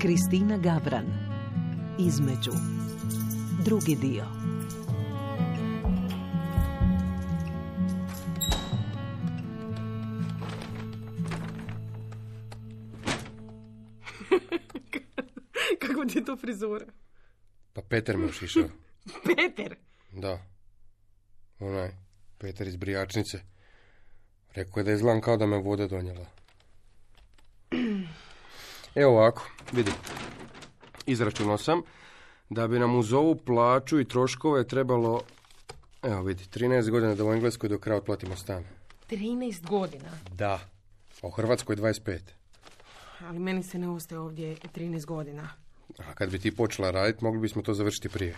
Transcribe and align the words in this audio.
Kristina 0.00 0.58
Gavran 0.58 1.06
Između 1.98 2.52
Drugi 3.64 3.96
dio 3.96 4.24
Kako 15.86 16.04
ti 16.04 16.18
je 16.18 16.24
to 16.24 16.36
frizura? 16.36 16.86
Pa 17.72 17.82
Peter 17.82 18.16
me 18.16 18.26
ušišao. 18.26 18.68
Peter! 19.36 19.76
Da. 20.12 20.42
Onaj, 21.60 21.90
Peter 22.38 22.66
iz 22.66 22.76
Brijačnice. 22.76 23.40
Rekao 24.54 24.80
je 24.80 24.84
da 24.84 24.92
izgledam 24.92 25.20
kao 25.20 25.36
da 25.36 25.46
me 25.46 25.58
voda 25.58 25.86
donijela. 25.86 26.26
Evo 28.96 29.12
ovako, 29.12 29.50
vidi. 29.72 29.90
Izračunao 31.06 31.58
sam 31.58 31.82
da 32.50 32.68
bi 32.68 32.78
nam 32.78 32.98
uz 32.98 33.12
ovu 33.12 33.36
plaću 33.36 34.00
i 34.00 34.04
troškove 34.04 34.66
trebalo, 34.68 35.22
evo 36.02 36.22
vidi, 36.22 36.44
13 36.44 36.90
godina 36.90 37.14
da 37.14 37.24
u 37.24 37.32
Engleskoj 37.32 37.68
do 37.68 37.78
kraja 37.78 37.98
otplatimo 37.98 38.36
stan. 38.36 38.64
13 39.10 39.68
godina. 39.68 40.10
Da. 40.34 40.60
A 41.22 41.26
u 41.26 41.30
Hrvatskoj 41.30 41.76
25. 41.76 42.18
Ali 43.20 43.38
meni 43.38 43.62
se 43.62 43.78
ne 43.78 43.88
ostaje 43.88 44.18
ovdje 44.18 44.56
13 44.74 45.04
godina. 45.04 45.48
A 45.98 46.14
kad 46.14 46.30
bi 46.30 46.38
ti 46.38 46.56
počela 46.56 46.90
raditi, 46.90 47.24
mogli 47.24 47.40
bismo 47.40 47.62
to 47.62 47.74
završiti 47.74 48.08
prije. 48.08 48.36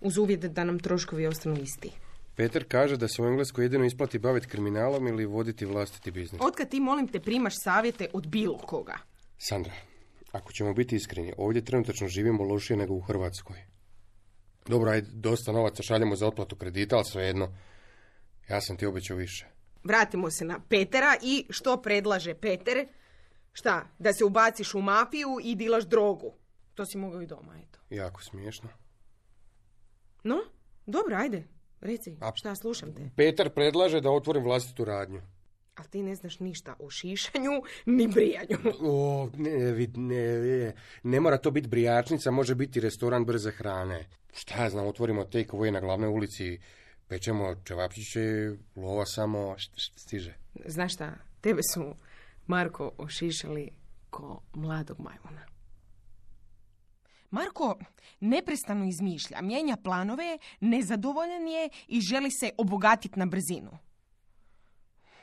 Uz 0.00 0.18
uvjet 0.18 0.40
da 0.40 0.64
nam 0.64 0.78
troškovi 0.78 1.26
ostanu 1.26 1.60
isti. 1.62 1.90
Peter 2.36 2.64
kaže 2.68 2.96
da 2.96 3.08
se 3.08 3.22
u 3.22 3.26
Engleskoj 3.26 3.64
jedino 3.64 3.84
isplati 3.84 4.18
baviti 4.18 4.46
kriminalom 4.48 5.06
ili 5.06 5.26
voditi 5.26 5.66
vlastiti 5.66 6.10
biznis. 6.10 6.40
Otkad 6.44 6.68
ti, 6.68 6.80
molim 6.80 7.08
te, 7.08 7.20
primaš 7.20 7.54
savjete 7.56 8.08
od 8.12 8.26
bilo 8.26 8.58
koga? 8.58 8.98
Sandra, 9.38 9.72
ako 10.32 10.52
ćemo 10.52 10.74
biti 10.74 10.96
iskreni, 10.96 11.32
ovdje 11.36 11.64
trenutačno 11.64 12.08
živimo 12.08 12.44
lošije 12.44 12.76
nego 12.76 12.94
u 12.94 13.00
Hrvatskoj. 13.00 13.56
Dobro, 14.66 14.90
ajde, 14.90 15.08
dosta 15.12 15.52
novaca 15.52 15.82
šaljemo 15.82 16.16
za 16.16 16.26
otplatu 16.26 16.56
kredita, 16.56 16.96
ali 16.96 17.04
svejedno, 17.04 17.56
ja 18.48 18.60
sam 18.60 18.76
ti 18.76 18.86
obećao 18.86 19.16
više. 19.16 19.46
Vratimo 19.84 20.30
se 20.30 20.44
na 20.44 20.60
Petera 20.68 21.16
i 21.22 21.46
što 21.50 21.82
predlaže 21.82 22.34
Peter? 22.34 22.88
Šta, 23.52 23.88
da 23.98 24.12
se 24.12 24.24
ubaciš 24.24 24.74
u 24.74 24.80
mafiju 24.80 25.28
i 25.42 25.54
dilaš 25.54 25.84
drogu? 25.84 26.34
To 26.74 26.86
si 26.86 26.98
mogao 26.98 27.22
i 27.22 27.26
doma, 27.26 27.58
eto. 27.68 27.78
Jako 27.90 28.22
smiješno. 28.22 28.68
No, 30.24 30.36
dobro, 30.86 31.16
ajde, 31.16 31.44
reci, 31.80 32.16
A- 32.20 32.32
šta, 32.34 32.54
slušam 32.54 32.94
te. 32.94 33.10
Peter 33.16 33.54
predlaže 33.54 34.00
da 34.00 34.10
otvorim 34.10 34.44
vlastitu 34.44 34.84
radnju. 34.84 35.22
Ali 35.76 35.88
ti 35.88 36.02
ne 36.02 36.14
znaš 36.14 36.40
ništa 36.40 36.74
o 36.78 36.90
šišanju, 36.90 37.50
ni 37.86 38.08
brijanju. 38.08 38.58
O, 38.80 39.30
ne, 39.36 39.50
vid- 39.50 39.96
ne, 39.96 40.38
ne, 40.38 40.72
ne 41.02 41.20
mora 41.20 41.38
to 41.38 41.50
biti 41.50 41.68
brijačnica, 41.68 42.30
može 42.30 42.54
biti 42.54 42.80
restoran 42.80 43.24
brze 43.24 43.50
hrane. 43.50 44.06
Šta 44.34 44.62
ja 44.62 44.70
znam, 44.70 44.86
otvorimo 44.86 45.24
take 45.24 45.48
away 45.48 45.70
na 45.70 45.80
glavnoj 45.80 46.08
ulici, 46.08 46.58
pečemo 47.08 47.54
čevapčiće, 47.64 48.20
lova 48.76 49.06
samo, 49.06 49.56
stiže. 49.96 50.34
Znaš 50.66 50.94
šta, 50.94 51.12
tebe 51.40 51.60
su, 51.74 51.94
Marko, 52.46 52.92
ošišali 52.98 53.70
ko 54.10 54.42
mladog 54.54 55.00
majmuna. 55.00 55.46
Marko 57.30 57.78
neprestano 58.20 58.84
izmišlja, 58.88 59.40
mijenja 59.42 59.76
planove, 59.76 60.38
nezadovoljan 60.60 61.48
je 61.48 61.68
i 61.88 62.00
želi 62.00 62.30
se 62.30 62.50
obogatiti 62.58 63.18
na 63.18 63.26
brzinu. 63.26 63.78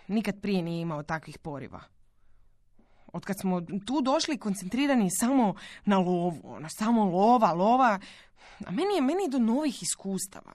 Nikad 0.08 0.42
prije 0.42 0.62
nije 0.62 0.82
imao 0.82 1.04
takvih 1.04 1.38
poriva. 1.38 1.82
Otkad 3.14 3.40
smo 3.40 3.62
tu 3.62 4.02
došli 4.02 4.38
koncentrirani 4.38 5.09
samo 5.19 5.56
na 5.86 5.97
lovu, 5.97 6.59
na 6.59 6.69
samo 6.69 7.06
lova, 7.06 7.53
lova, 7.53 8.00
a 8.66 8.72
meni 8.72 8.96
je 8.96 9.02
meni 9.02 9.30
do 9.30 9.40
novih 9.40 9.84
iskustava. 9.84 10.53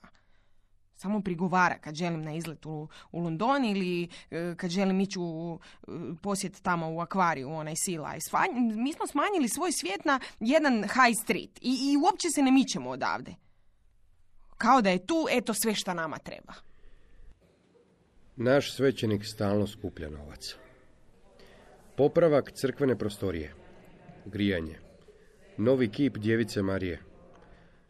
Samo 0.95 1.21
prigovara 1.21 1.77
kad 1.77 1.95
želim 1.95 2.21
na 2.21 2.33
izlet 2.33 2.65
u, 2.65 2.87
u 3.11 3.19
London 3.19 3.65
ili 3.65 4.09
e, 4.31 4.55
kad 4.57 4.69
želim 4.69 4.99
ići 4.99 5.19
u 5.19 5.59
e, 5.59 5.91
posjet 6.21 6.61
tamo 6.61 6.91
u 6.91 6.99
akvariju, 6.99 7.51
onaj 7.51 7.73
Sea 7.75 8.01
Life. 8.01 8.25
Mi 8.75 8.93
smo 8.93 9.07
smanjili 9.07 9.49
svoj 9.49 9.71
svijet 9.71 10.05
na 10.05 10.19
jedan 10.39 10.81
high 10.81 11.19
street 11.23 11.59
i, 11.61 11.91
i 11.91 11.97
uopće 11.97 12.27
se 12.35 12.41
ne 12.41 12.51
mičemo 12.51 12.89
odavde. 12.89 13.35
Kao 14.57 14.81
da 14.81 14.89
je 14.89 15.05
tu, 15.05 15.27
eto 15.29 15.53
sve 15.53 15.75
što 15.75 15.93
nama 15.93 16.17
treba. 16.17 16.68
Naš 18.41 18.73
svećenik 18.73 19.25
stalno 19.25 19.67
skuplja 19.67 20.09
novac. 20.09 20.55
Popravak 21.97 22.51
crkvene 22.51 22.97
prostorije. 22.97 23.53
Grijanje. 24.25 24.75
Novi 25.57 25.89
kip 25.89 26.17
djevice 26.17 26.61
Marije. 26.61 26.99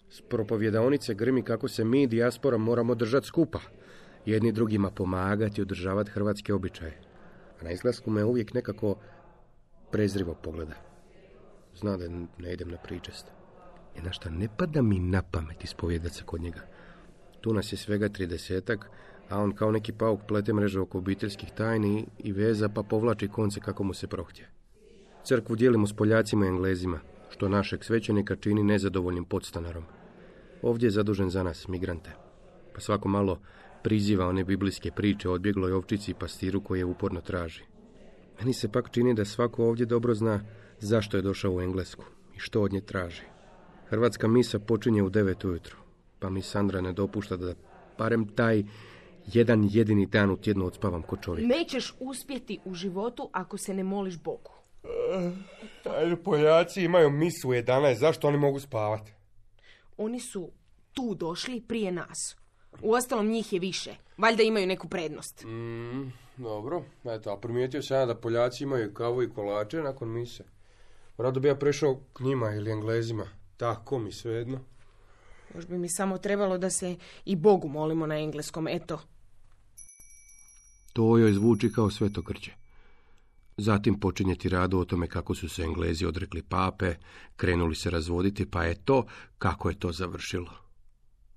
S 0.10 0.22
propovjedaonice 0.22 1.14
grmi 1.14 1.44
kako 1.44 1.68
se 1.68 1.84
mi, 1.84 2.08
dijaspora, 2.08 2.58
moramo 2.58 2.96
držati 2.96 3.28
skupa. 3.28 3.60
Jedni 4.26 4.52
drugima 4.52 4.92
pomagati 4.92 5.62
i 5.62 5.64
održavati 5.64 6.12
hrvatske 6.12 6.54
običaje. 6.54 6.98
A 7.62 7.64
na 7.64 7.72
izglasku 7.72 8.12
me 8.12 8.24
uvijek 8.24 8.54
nekako 8.54 8.96
prezrivo 9.92 10.34
pogleda. 10.34 10.76
Zna 11.76 11.98
da 11.98 12.08
ne 12.38 12.54
idem 12.54 12.70
na 12.70 12.78
pričest. 12.78 13.26
I 13.98 14.02
na 14.02 14.12
šta 14.12 14.30
ne 14.30 14.48
pada 14.58 14.82
mi 14.82 15.00
na 15.00 15.22
pamet 15.22 15.64
ispovjedat 15.64 16.14
se 16.14 16.24
kod 16.26 16.42
njega. 16.42 16.62
Tu 17.42 17.54
nas 17.54 17.74
je 17.74 17.78
svega 17.78 18.10
tridesetak, 18.10 18.90
a 19.30 19.40
on 19.40 19.52
kao 19.52 19.72
neki 19.72 19.92
pauk 19.92 20.20
plete 20.28 20.54
mreže 20.54 20.80
oko 20.80 20.98
obiteljskih 20.98 21.52
tajni 21.52 22.06
i 22.18 22.32
veza 22.32 22.70
pa 22.70 22.84
povlači 22.84 23.28
konce 23.28 23.60
kako 23.60 23.84
mu 23.84 23.94
se 23.94 24.08
prohtje. 24.08 24.50
Crkvu 25.24 25.56
dijelimo 25.56 25.88
s 25.88 25.94
Poljacima 25.94 26.46
i 26.46 26.50
Englezima, 26.50 27.00
što 27.30 27.50
našeg 27.50 27.84
svećenika 27.84 28.36
čini 28.36 28.64
nezadovoljnim 28.64 29.26
podstanarom. 29.26 29.84
Ovdje 30.62 30.88
je 30.88 30.92
zadužen 30.92 31.30
za 31.30 31.44
nas, 31.44 31.68
migrante. 31.68 32.10
Pa 32.74 32.80
svako 32.80 33.10
malo 33.10 33.40
priziva 33.84 34.28
one 34.28 34.44
biblijske 34.44 34.92
priče 34.92 35.30
o 35.30 35.34
odbjegloj 35.34 35.72
ovčici 35.72 36.12
i 36.12 36.14
pastiru 36.14 36.62
koje 36.62 36.86
uporno 36.86 37.22
traži. 37.22 37.64
Meni 38.40 38.54
se 38.54 38.72
pak 38.72 38.92
čini 38.92 39.14
da 39.14 39.26
svako 39.26 39.66
ovdje 39.66 39.86
dobro 39.86 40.14
zna 40.14 40.42
zašto 40.80 41.18
je 41.18 41.24
došao 41.24 41.54
u 41.54 41.62
Englesku 41.62 42.04
i 42.36 42.40
što 42.40 42.62
od 42.62 42.74
nje 42.74 42.82
traži. 42.82 43.22
Hrvatska 43.90 44.28
misa 44.28 44.60
počinje 44.60 45.04
u 45.04 45.10
devet 45.10 45.46
ujutro, 45.46 45.78
pa 46.20 46.30
mi 46.30 46.42
Sandra 46.42 46.82
ne 46.82 46.94
dopušta 46.94 47.38
da 47.38 47.54
barem 47.98 48.28
taj 48.28 48.64
jedan 49.34 49.68
jedini 49.72 50.06
dan 50.06 50.32
u 50.32 50.38
tjednu 50.38 50.66
odspavam 50.66 51.02
ko 51.02 51.18
čovjek. 51.18 51.48
Nećeš 51.48 51.94
uspjeti 52.00 52.60
u 52.66 52.74
životu 52.74 53.30
ako 53.34 53.58
se 53.58 53.74
ne 53.74 53.84
moliš 53.84 54.20
Bogu. 54.20 54.52
Ajde, 55.98 56.16
Poljaci 56.16 56.84
imaju 56.84 57.10
misu 57.10 57.50
u 57.50 57.52
11, 57.52 58.00
zašto 58.00 58.28
oni 58.28 58.38
mogu 58.38 58.60
spavati? 58.60 59.12
Oni 59.98 60.20
su 60.20 60.52
tu 60.94 61.16
došli 61.16 61.62
prije 61.62 61.92
nas. 61.92 62.36
Uostalom 62.82 63.28
njih 63.28 63.54
je 63.54 63.60
više. 63.60 63.96
Valjda 64.18 64.44
imaju 64.44 64.68
neku 64.68 64.88
prednost. 64.88 65.44
Mm, 65.44 66.12
dobro, 66.38 66.84
eto, 67.06 67.32
a 67.32 67.38
primijetio 67.38 67.82
sam 67.82 67.98
ja 67.98 68.06
da 68.06 68.16
Poljaci 68.16 68.64
imaju 68.64 68.94
kavu 68.94 69.24
i 69.24 69.30
kolače 69.30 69.78
nakon 69.78 70.10
mise. 70.10 70.44
Rado 71.18 71.40
bi 71.40 71.48
ja 71.48 71.56
prešao 71.56 72.00
k 72.14 72.24
njima 72.24 72.52
ili 72.52 72.72
Englezima. 72.72 73.28
Tako 73.58 74.00
mi 74.00 74.12
svejedno. 74.12 74.60
Još 75.56 75.68
bi 75.68 75.78
mi 75.78 75.90
samo 75.90 76.18
trebalo 76.18 76.58
da 76.58 76.70
se 76.70 76.96
i 77.26 77.36
Bogu 77.36 77.68
molimo 77.68 78.06
na 78.06 78.20
engleskom, 78.20 78.68
eto. 78.68 79.00
To 80.94 81.18
joj 81.18 81.34
zvuči 81.34 81.72
kao 81.72 81.90
svetokrđe. 81.90 82.52
Zatim 83.58 84.00
počinje 84.00 84.36
tiradu 84.36 84.80
o 84.80 84.86
tome 84.86 85.08
kako 85.08 85.36
su 85.36 85.50
se 85.50 85.64
Englezi 85.64 86.06
odrekli 86.06 86.42
pape, 86.42 86.96
krenuli 87.36 87.76
se 87.76 87.90
razvoditi, 87.90 88.46
pa 88.46 88.64
je 88.64 88.76
to 88.76 89.06
kako 89.38 89.70
je 89.70 89.80
to 89.80 89.92
završilo. 89.92 90.52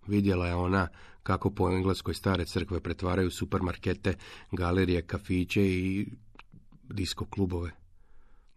Vidjela 0.07 0.47
je 0.47 0.55
ona 0.55 0.89
kako 1.22 1.51
po 1.51 1.71
engleskoj 1.71 2.15
stare 2.15 2.45
crkve 2.45 2.81
pretvaraju 2.81 3.31
supermarkete, 3.31 4.15
galerije, 4.53 5.03
kafiće 5.03 5.63
i 5.63 6.07
disko 6.83 7.27
klubove. 7.27 7.71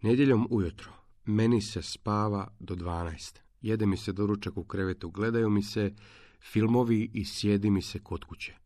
Nedjeljom 0.02 0.46
ujutro 0.50 0.92
meni 1.24 1.62
se 1.62 1.82
spava 1.82 2.48
do 2.60 2.74
12. 2.74 3.38
Jede 3.62 3.86
mi 3.86 3.96
se 3.96 4.12
doručak 4.12 4.56
u 4.56 4.64
krevetu, 4.64 5.10
gledaju 5.10 5.50
mi 5.50 5.62
se 5.62 5.94
filmovi 6.40 7.10
i 7.14 7.24
sjedi 7.24 7.70
mi 7.70 7.82
se 7.82 7.98
kod 7.98 8.24
kuće. 8.24 8.65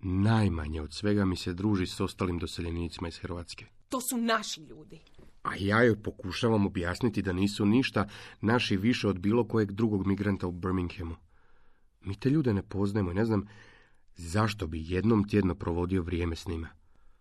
Najmanje 0.00 0.82
od 0.82 0.92
svega 0.92 1.24
mi 1.24 1.36
se 1.36 1.52
druži 1.52 1.86
s 1.86 2.00
ostalim 2.00 2.38
doseljenicima 2.38 3.08
iz 3.08 3.18
Hrvatske. 3.18 3.66
To 3.88 4.00
su 4.00 4.16
naši 4.16 4.60
ljudi. 4.60 5.00
A 5.42 5.50
ja 5.58 5.82
joj 5.82 6.02
pokušavam 6.02 6.66
objasniti 6.66 7.22
da 7.22 7.32
nisu 7.32 7.66
ništa 7.66 8.08
naši 8.40 8.76
više 8.76 9.08
od 9.08 9.18
bilo 9.18 9.48
kojeg 9.48 9.72
drugog 9.72 10.06
migranta 10.06 10.46
u 10.46 10.52
Birminghamu. 10.52 11.16
Mi 12.00 12.14
te 12.14 12.30
ljude 12.30 12.54
ne 12.54 12.62
poznajemo 12.62 13.10
i 13.10 13.14
ne 13.14 13.24
znam 13.24 13.48
zašto 14.16 14.66
bi 14.66 14.90
jednom 14.92 15.28
tjedno 15.28 15.54
provodio 15.54 16.02
vrijeme 16.02 16.36
s 16.36 16.46
njima. 16.46 16.68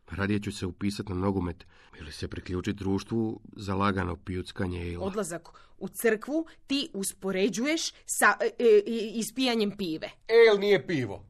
Radije 0.09 0.39
ću 0.39 0.51
se 0.51 0.65
upisati 0.65 1.13
na 1.13 1.19
nogomet 1.19 1.65
ili 1.99 2.11
se 2.11 2.27
priključiti 2.27 2.77
društvu 2.77 3.41
za 3.55 3.75
lagano 3.75 4.15
pijuckanje 4.15 4.87
ili... 4.87 4.97
Odlazak 4.97 5.49
u 5.77 5.87
crkvu 5.87 6.45
ti 6.67 6.89
uspoređuješ 6.93 7.91
sa 8.05 8.37
e, 8.41 8.45
e, 8.59 8.81
ispijanjem 9.13 9.77
pive. 9.77 10.09
El 10.27 10.59
nije 10.59 10.87
pivo. 10.87 11.25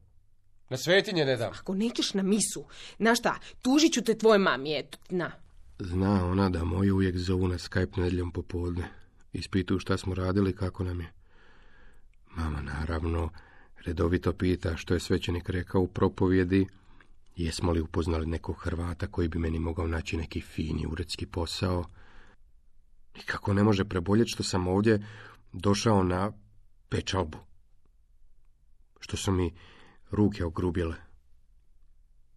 Na 0.68 0.76
svetinje 0.76 1.24
ne 1.24 1.36
dam. 1.36 1.52
Ako 1.52 1.74
nećeš 1.74 2.14
na 2.14 2.22
misu, 2.22 2.64
na 2.98 3.14
šta, 3.14 3.38
tužit 3.62 3.92
ću 3.92 4.02
te 4.02 4.18
tvoje 4.18 4.38
mami, 4.38 4.78
eto, 4.78 4.98
na. 5.10 5.32
Zna 5.78 6.26
ona 6.26 6.50
da 6.50 6.64
moju 6.64 6.94
uvijek 6.94 7.16
zovu 7.16 7.48
na 7.48 7.58
Skype 7.58 8.00
nedjeljom 8.00 8.32
popodne. 8.32 8.88
Ispituju 9.32 9.78
šta 9.78 9.96
smo 9.98 10.14
radili, 10.14 10.56
kako 10.56 10.84
nam 10.84 11.00
je. 11.00 11.12
Mama, 12.36 12.62
naravno, 12.62 13.30
redovito 13.84 14.32
pita 14.32 14.76
što 14.76 14.94
je 14.94 15.00
svećenik 15.00 15.48
rekao 15.48 15.80
u 15.80 15.88
propovjedi, 15.88 16.66
jesmo 17.36 17.72
li 17.72 17.80
upoznali 17.80 18.26
nekog 18.26 18.56
Hrvata 18.56 19.06
koji 19.06 19.28
bi 19.28 19.38
meni 19.38 19.58
mogao 19.58 19.86
naći 19.86 20.16
neki 20.16 20.40
fini 20.40 20.86
uredski 20.86 21.26
posao. 21.26 21.84
I 23.14 23.20
kako 23.20 23.52
ne 23.52 23.62
može 23.62 23.84
preboljeti 23.84 24.30
što 24.30 24.42
sam 24.42 24.68
ovdje 24.68 25.06
došao 25.52 26.02
na 26.02 26.32
pečalbu. 26.88 27.38
Što 29.00 29.16
su 29.16 29.32
mi 29.32 29.52
ruke 30.10 30.44
ogrubile. 30.44 30.94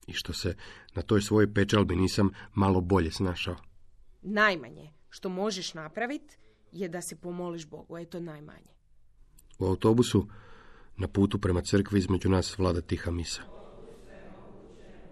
I 0.08 0.14
što 0.14 0.34
se 0.34 0.56
na 0.94 1.02
toj 1.02 1.22
svojoj 1.22 1.54
pečalbi 1.54 1.96
nisam 1.96 2.30
malo 2.54 2.82
bolje 2.82 3.12
snašao. 3.12 3.56
Najmanje 4.22 4.92
što 5.10 5.30
možeš 5.30 5.74
napraviti 5.74 6.38
je 6.72 6.90
da 6.90 7.02
se 7.02 7.16
pomoliš 7.16 7.68
Bogu, 7.68 7.98
je 7.98 8.06
to 8.06 8.20
najmanje. 8.20 8.72
U 9.60 9.66
autobusu 9.66 10.28
na 10.98 11.08
putu 11.08 11.40
prema 11.40 11.62
crkvi 11.62 12.00
između 12.00 12.30
nas 12.30 12.58
vlada 12.58 12.82
tiha 12.82 13.12
misa. 13.12 13.42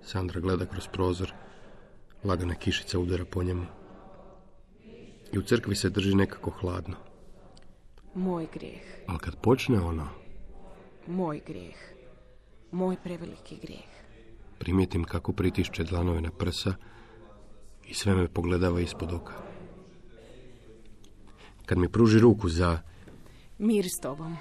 Sandra 0.01 0.39
gleda 0.39 0.65
kroz 0.65 0.88
prozor, 0.94 1.33
lagana 2.23 2.55
kišica 2.55 3.00
udara 3.00 3.25
po 3.25 3.44
njemu. 3.44 3.65
I 5.33 5.38
u 5.38 5.41
crkvi 5.41 5.75
se 5.75 5.89
drži 5.89 6.15
nekako 6.15 6.50
hladno. 6.50 6.95
Moj 8.15 8.47
grijeh, 8.53 8.81
Ali 9.07 9.19
kad 9.19 9.35
počne 9.41 9.79
ono, 9.79 10.07
moj 11.07 11.41
grijeh, 11.47 11.75
moj 12.71 12.95
preveliki 13.04 13.57
grijeh. 13.62 13.89
primijetim 14.60 15.04
kako 15.04 15.33
pritišće 15.33 15.83
dlanove 15.83 16.21
na 16.21 16.31
prsa 16.31 16.74
i 17.86 17.94
sve 17.94 18.16
me 18.16 18.27
pogledava 18.27 18.80
ispod 18.80 19.13
oka. 19.13 19.33
Kad 21.66 21.77
mi 21.77 21.89
pruži 21.89 22.19
ruku 22.19 22.50
za 22.50 22.80
Mir 23.57 23.86
s 23.86 24.00
tobom. 24.01 24.38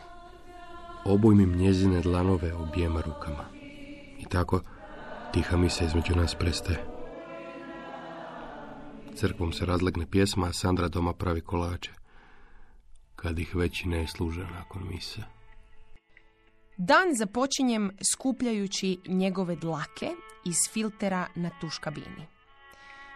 obujmim 1.04 1.56
njezine 1.56 2.00
dlanove 2.00 2.54
objema 2.54 3.00
rukama. 3.00 3.44
I 4.18 4.24
tako 4.24 4.60
tiha 5.32 5.56
mi 5.56 5.70
se 5.70 5.84
između 5.84 6.14
nas 6.16 6.34
prestaje. 6.34 6.84
Crkvom 9.14 9.52
se 9.52 9.66
razlegne 9.66 10.06
pjesma, 10.10 10.46
a 10.46 10.52
Sandra 10.52 10.88
doma 10.88 11.12
pravi 11.12 11.40
kolače. 11.40 11.90
Kad 13.16 13.38
ih 13.38 13.54
već 13.54 13.84
ne 13.84 14.06
služe 14.06 14.44
nakon 14.44 14.88
mise. 14.88 15.37
Dan 16.80 17.14
započinjem 17.14 17.90
skupljajući 18.12 18.98
njegove 19.06 19.56
dlake 19.56 20.10
iz 20.44 20.56
filtera 20.72 21.26
na 21.34 21.50
tuš 21.60 21.78
kabini. 21.78 22.26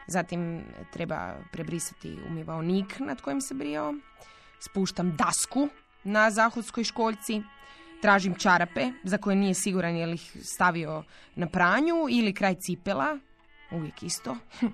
Zatim 0.07 0.65
treba 0.93 1.35
prebrisati 1.53 2.19
umivaonik 2.29 2.99
nad 2.99 3.21
kojim 3.21 3.41
se 3.41 3.55
brijao. 3.55 3.95
Spuštam 4.61 5.17
dasku 5.17 5.69
na 6.05 6.31
zahodskoj 6.31 6.85
školjci. 6.85 7.43
Tražim 8.01 8.35
čarape 8.35 8.91
za 9.05 9.19
koje 9.19 9.37
nije 9.37 9.55
siguran 9.55 9.97
je 9.97 10.07
li 10.07 10.15
ih 10.15 10.37
stavio 10.43 11.05
na 11.35 11.47
pranju 11.47 12.07
ili 12.11 12.35
kraj 12.35 12.55
cipela. 12.55 13.19
Uvijek 13.71 14.03
isto. 14.03 14.37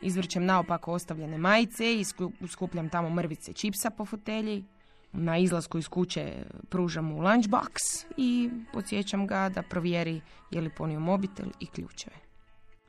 Izvrćem 0.00 0.44
naopako 0.44 0.92
ostavljene 0.92 1.38
majice 1.38 1.94
i 1.94 2.04
sku- 2.04 2.48
skupljam 2.48 2.88
tamo 2.88 3.10
mrvice 3.10 3.52
čipsa 3.52 3.90
po 3.90 4.04
fotelji. 4.04 4.64
Na 5.12 5.38
izlasku 5.38 5.78
iz 5.78 5.88
kuće 5.88 6.42
pružam 6.68 7.04
mu 7.04 7.20
lunchbox 7.20 8.04
i 8.16 8.50
podsjećam 8.72 9.26
ga 9.26 9.48
da 9.48 9.62
provjeri 9.62 10.20
je 10.50 10.60
li 10.60 10.70
ponio 10.76 11.00
mobitel 11.00 11.46
i 11.60 11.66
ključeve. 11.66 12.16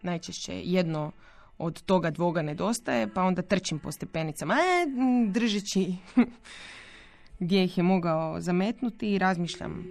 Najčešće 0.01 0.62
jedno 0.63 1.12
od 1.57 1.81
toga 1.81 2.12
dvoga 2.12 2.41
nedostaje, 2.41 3.13
pa 3.13 3.23
onda 3.23 3.41
trčim 3.41 3.79
po 3.79 3.91
stepenicama, 3.91 4.53
e, 4.53 4.85
držeći 5.31 5.95
gdje 7.39 7.63
ih 7.63 7.77
je 7.77 7.83
mogao 7.83 8.41
zametnuti 8.41 9.12
i 9.13 9.18
razmišljam 9.18 9.85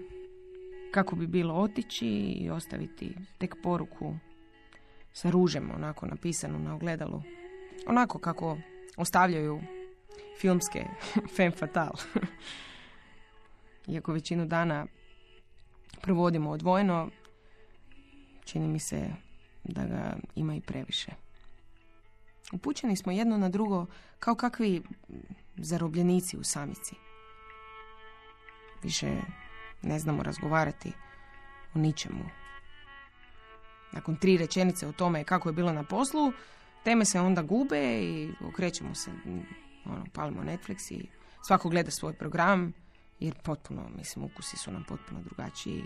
kako 0.91 1.17
bi 1.17 1.27
bilo 1.27 1.55
otići 1.55 2.07
i 2.09 2.51
ostaviti 2.51 3.17
tek 3.39 3.57
poruku 3.63 4.15
sa 5.13 5.31
ružem 5.31 5.71
onako 5.75 6.07
napisanu 6.07 6.59
na 6.59 6.75
ogledalu. 6.75 7.23
Onako 7.87 8.19
kako 8.19 8.59
ostavljaju 8.97 9.61
filmske 10.41 10.85
femme 11.37 11.57
fatale. 11.57 12.03
Iako 13.87 14.13
većinu 14.13 14.47
dana 14.47 14.87
provodimo 16.01 16.51
odvojeno, 16.51 17.11
čini 18.45 18.69
mi 18.69 18.79
se 18.79 19.09
da 19.65 19.85
ga 19.85 20.17
ima 20.35 20.55
i 20.55 20.61
previše. 20.61 21.13
Upućeni 22.53 22.97
smo 22.97 23.13
jedno 23.13 23.39
na 23.39 23.49
drugo 23.49 23.87
kao 24.19 24.35
kakvi 24.35 24.83
zarobljenici 25.57 26.37
u 26.37 26.45
samici. 26.45 26.95
Više 28.83 29.17
ne 29.83 29.99
znamo 29.99 30.23
razgovarati 30.23 30.93
o 31.75 31.79
ničemu. 31.79 32.25
Nakon 33.93 34.17
tri 34.17 34.37
rečenice 34.37 34.87
o 34.87 34.93
tome 34.93 35.25
kako 35.25 35.49
je 35.49 35.53
bilo 35.53 35.73
na 35.73 35.85
poslu, 35.85 36.33
teme 36.85 37.05
se 37.05 37.21
onda 37.21 37.43
gube 37.43 38.03
i 38.03 38.33
okrećemo 38.49 38.95
se, 38.95 39.11
ono, 39.85 40.05
palimo 40.13 40.43
Netflix 40.43 40.93
i 40.93 41.07
svako 41.47 41.69
gleda 41.69 41.91
svoj 41.91 42.13
program, 42.13 42.73
jer 43.21 43.35
potpuno, 43.43 43.89
mislim, 43.97 44.25
ukusi 44.25 44.57
su 44.57 44.73
nam 44.73 44.85
potpuno 44.89 45.23
drugačiji. 45.23 45.85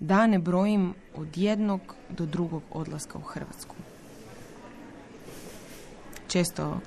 Dane 0.00 0.38
brojim 0.38 0.94
od 1.14 1.36
jednog 1.36 1.80
do 2.08 2.26
drugog 2.26 2.62
odlaska 2.70 3.18
u 3.18 3.22
Hrvatsku. 3.22 3.76
Često 6.28 6.80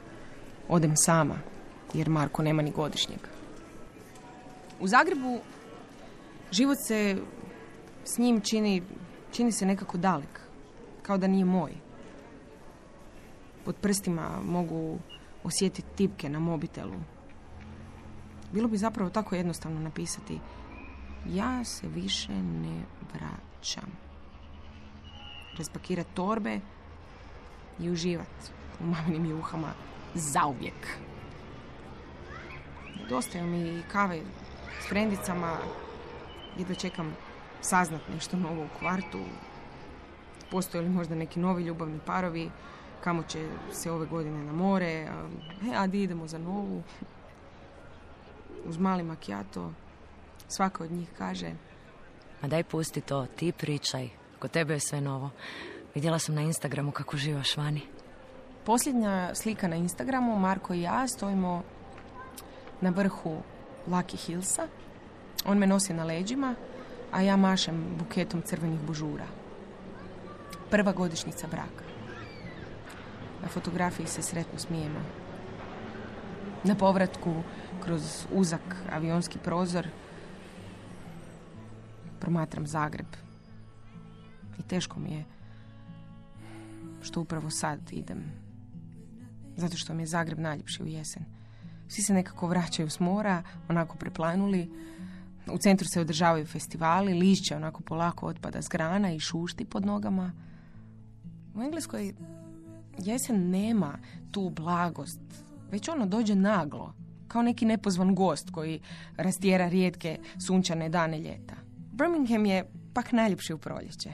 odem 0.70 0.94
sama, 0.96 1.36
jer 1.94 2.10
Marko 2.10 2.44
nema 2.44 2.62
ni 2.62 2.72
godišnjeg. 2.72 3.20
U 4.80 4.88
Zagrebu 4.88 5.40
život 6.52 6.78
se 6.88 7.18
s 8.04 8.18
njim 8.18 8.42
čini, 8.42 8.84
čini 9.32 9.52
se 9.52 9.66
nekako 9.66 9.98
dalek, 9.98 10.40
kao 11.02 11.18
da 11.18 11.28
nije 11.28 11.46
moj. 11.46 11.72
Pod 13.66 13.76
prstima 13.76 14.30
mogu 14.46 15.00
osjetiti 15.44 15.96
tipke 15.96 16.30
na 16.30 16.40
mobitelu. 16.40 16.96
Bilo 18.52 18.68
bi 18.68 18.78
zapravo 18.78 19.10
tako 19.10 19.36
jednostavno 19.36 19.80
napisati 19.80 20.40
ja 21.30 21.64
se 21.64 21.88
više 21.88 22.32
ne 22.34 22.82
vraćam. 23.14 23.92
Raspakirati 25.58 26.10
torbe 26.14 26.60
i 27.80 27.90
uživat 27.90 28.52
u 28.80 28.84
maminim 28.84 29.26
juhama 29.26 29.74
zauvijek. 30.14 30.98
Dostaju 33.10 33.48
mi 33.48 33.84
kave 33.92 34.22
s 34.82 34.90
frendicama, 34.90 35.58
jedva 36.58 36.76
čekam 36.76 37.16
saznat 37.62 38.02
nešto 38.14 38.38
novo 38.38 38.64
u 38.64 38.80
kvartu. 38.80 39.20
Postoje 40.52 40.82
li 40.82 40.90
možda 40.90 41.16
neki 41.16 41.40
novi 41.40 41.64
ljubavni 41.64 42.00
parovi, 42.06 42.50
kamo 43.04 43.24
će 43.24 43.48
se 43.72 43.92
ove 43.92 44.06
godine 44.06 44.44
na 44.44 44.54
more, 44.54 45.08
a, 45.10 45.28
e, 45.72 45.76
a 45.76 45.88
di 45.88 46.04
idemo 46.04 46.28
za 46.28 46.38
novu. 46.38 46.84
Uz 48.66 48.78
mali 48.78 49.04
makijato, 49.04 49.72
svaka 50.48 50.84
od 50.84 50.92
njih 50.92 51.10
kaže, 51.18 51.52
Ma 52.44 52.50
daj 52.50 52.64
pusti 52.64 53.02
to, 53.02 53.26
ti 53.36 53.52
pričaj. 53.52 54.10
Kod 54.40 54.52
tebe 54.52 54.74
je 54.74 54.80
sve 54.80 55.02
novo. 55.02 55.30
Vidjela 55.96 56.20
sam 56.20 56.36
na 56.36 56.42
Instagramu 56.42 56.92
kako 56.92 57.18
živaš 57.18 57.58
vani. 57.58 57.82
Posljednja 58.66 59.36
slika 59.36 59.68
na 59.68 59.76
Instagramu, 59.76 60.40
Marko 60.40 60.74
i 60.74 60.82
ja 60.82 61.08
stojimo 61.08 61.64
na 62.82 62.90
vrhu 62.90 63.42
Lucky 63.88 64.18
Hillsa. 64.26 64.68
On 65.46 65.58
me 65.58 65.68
nosi 65.68 65.94
na 65.94 66.04
leđima, 66.04 66.56
a 67.12 67.22
ja 67.22 67.38
mašem 67.38 67.96
buketom 68.00 68.42
crvenih 68.42 68.80
bužura. 68.80 69.26
Prva 70.70 70.92
godišnjica 70.92 71.48
braka. 71.48 71.93
Na 73.44 73.50
fotografiji 73.50 74.08
se 74.08 74.22
sretno 74.22 74.60
smijemo. 74.60 75.00
Na 76.64 76.76
povratku 76.76 77.44
kroz 77.84 78.26
uzak 78.32 78.76
avionski 78.92 79.40
prozor 79.40 79.88
promatram 82.20 82.68
Zagreb. 82.68 83.08
I 84.60 84.62
teško 84.62 85.00
mi 85.00 85.12
je 85.12 85.26
što 87.02 87.22
upravo 87.22 87.50
sad 87.50 87.80
idem. 87.92 88.24
Zato 89.56 89.78
što 89.78 89.94
mi 89.94 90.02
je 90.02 90.08
Zagreb 90.08 90.40
najljepši 90.40 90.84
u 90.84 90.88
jesen. 90.88 91.26
Svi 91.88 92.02
se 92.02 92.14
nekako 92.14 92.48
vraćaju 92.48 92.90
s 92.90 93.00
mora, 93.00 93.44
onako 93.70 93.98
preplanuli. 93.98 94.72
U 95.54 95.58
centru 95.58 95.88
se 95.88 96.02
održavaju 96.02 96.46
festivali, 96.46 97.14
lišće 97.14 97.56
onako 97.56 97.82
polako 97.82 98.28
otpada 98.28 98.62
s 98.62 98.70
grana 98.70 99.14
i 99.14 99.20
šušti 99.20 99.66
pod 99.66 99.86
nogama. 99.86 100.32
U 101.56 101.62
Engleskoj 101.62 102.14
jesen 102.98 103.50
nema 103.50 103.98
tu 104.32 104.50
blagost, 104.50 105.20
već 105.72 105.90
ono 105.90 106.06
dođe 106.06 106.36
naglo, 106.36 106.94
kao 107.28 107.42
neki 107.42 107.66
nepozvan 107.66 108.16
gost 108.16 108.50
koji 108.52 108.80
rastjera 109.18 109.68
rijetke 109.68 110.20
sunčane 110.48 110.90
dane 110.90 111.20
ljeta. 111.20 111.56
Birmingham 111.92 112.46
je 112.46 112.70
pak 112.94 113.12
najljepši 113.12 113.54
u 113.54 113.58
proljeće. 113.58 114.14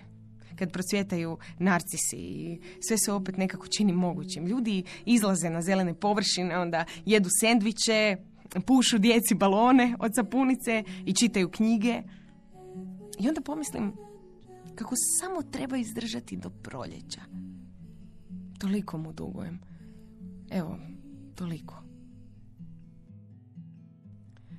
kad 0.55 0.71
procvjetaju 0.71 1.37
narcisi 1.59 2.17
i 2.17 2.59
sve 2.87 2.97
se 2.97 3.11
opet 3.11 3.37
nekako 3.37 3.67
čini 3.67 3.93
mogućim. 3.93 4.45
Ljudi 4.45 4.83
izlaze 5.05 5.49
na 5.49 5.61
zelene 5.61 5.93
površine, 5.93 6.57
onda 6.57 6.85
jedu 7.05 7.29
sendviče, 7.39 8.17
pušu 8.65 8.97
djeci 8.97 9.35
balone 9.35 9.95
od 9.99 10.11
sapunice 10.15 10.83
i 11.05 11.13
čitaju 11.13 11.49
knjige. 11.49 12.01
I 13.19 13.27
onda 13.27 13.41
pomislim 13.41 13.93
kako 14.75 14.95
samo 15.19 15.41
treba 15.41 15.77
izdržati 15.77 16.37
do 16.37 16.49
proljeća. 16.49 17.21
Toliko 18.59 18.97
mu 18.97 19.13
dugujem. 19.13 19.59
Evo, 20.51 20.77
toliko. 21.35 21.83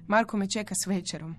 Marko 0.06 0.36
me 0.36 0.50
čeka 0.50 0.74
s 0.74 0.86
večerom. 0.86 1.36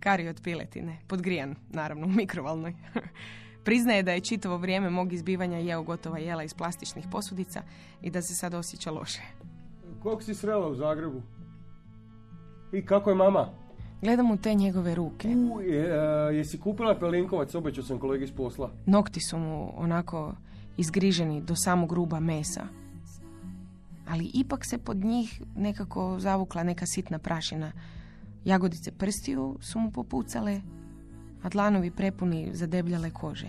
Kari 0.00 0.28
od 0.28 0.40
piletine, 0.42 0.98
podgrijan, 1.08 1.54
naravno, 1.68 2.06
u 2.06 2.10
mikrovalnoj. 2.10 2.74
Priznaje 3.64 4.02
da 4.02 4.12
je 4.12 4.20
čitavo 4.20 4.56
vrijeme 4.56 4.90
mog 4.90 5.12
izbivanja 5.12 5.58
jeo 5.58 5.82
gotova 5.82 6.18
jela 6.18 6.44
iz 6.44 6.54
plastičnih 6.54 7.06
posudica 7.10 7.62
i 8.02 8.10
da 8.10 8.22
se 8.22 8.34
sad 8.34 8.54
osjeća 8.54 8.90
loše. 8.90 9.22
Kog 10.02 10.22
si 10.22 10.34
srela 10.34 10.68
u 10.68 10.74
Zagrebu? 10.74 11.22
I 12.72 12.86
kako 12.86 13.10
je 13.10 13.16
mama? 13.16 13.63
Gledam 14.04 14.30
u 14.30 14.36
te 14.36 14.54
njegove 14.54 14.94
ruke. 14.94 15.28
U, 15.28 15.60
je, 15.60 15.88
jesi 16.36 16.58
kupila 16.58 16.98
pelinkovac, 16.98 17.54
obećao 17.54 17.84
sam 17.84 17.98
kolegi 17.98 18.26
s 18.26 18.32
posla. 18.32 18.70
Nokti 18.86 19.20
su 19.20 19.38
mu 19.38 19.72
onako 19.76 20.34
izgriženi 20.76 21.40
do 21.40 21.56
samog 21.56 21.88
gruba 21.88 22.20
mesa. 22.20 22.66
Ali 24.08 24.30
ipak 24.34 24.64
se 24.64 24.78
pod 24.78 24.96
njih 24.96 25.42
nekako 25.56 26.16
zavukla 26.18 26.62
neka 26.62 26.86
sitna 26.86 27.18
prašina. 27.18 27.72
Jagodice 28.44 28.92
prstiju 28.92 29.56
su 29.60 29.78
mu 29.78 29.90
popucale, 29.90 30.60
a 31.42 31.48
dlanovi 31.48 31.90
prepuni 31.90 32.50
zadebljale 32.52 33.10
kože. 33.10 33.48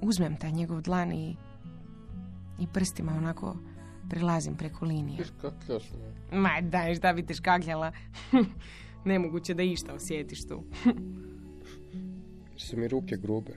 Uzmem 0.00 0.36
taj 0.36 0.52
njegov 0.52 0.80
dlan 0.80 1.12
i, 1.12 1.36
i 2.60 2.66
prstima 2.72 3.12
onako 3.12 3.56
prelazim 4.10 4.54
preko 4.54 4.84
linije. 4.84 5.24
Ma 6.32 6.60
daj, 6.62 6.94
šta 6.94 7.12
bi 7.12 7.26
te 7.26 7.34
škakljala? 7.34 7.92
Nemoguće 9.04 9.54
da 9.54 9.62
išta 9.62 9.94
osjetiš 9.94 10.46
tu. 10.46 10.62
su 12.56 12.76
mi 12.76 12.88
ruke 12.88 13.16
grube. 13.16 13.52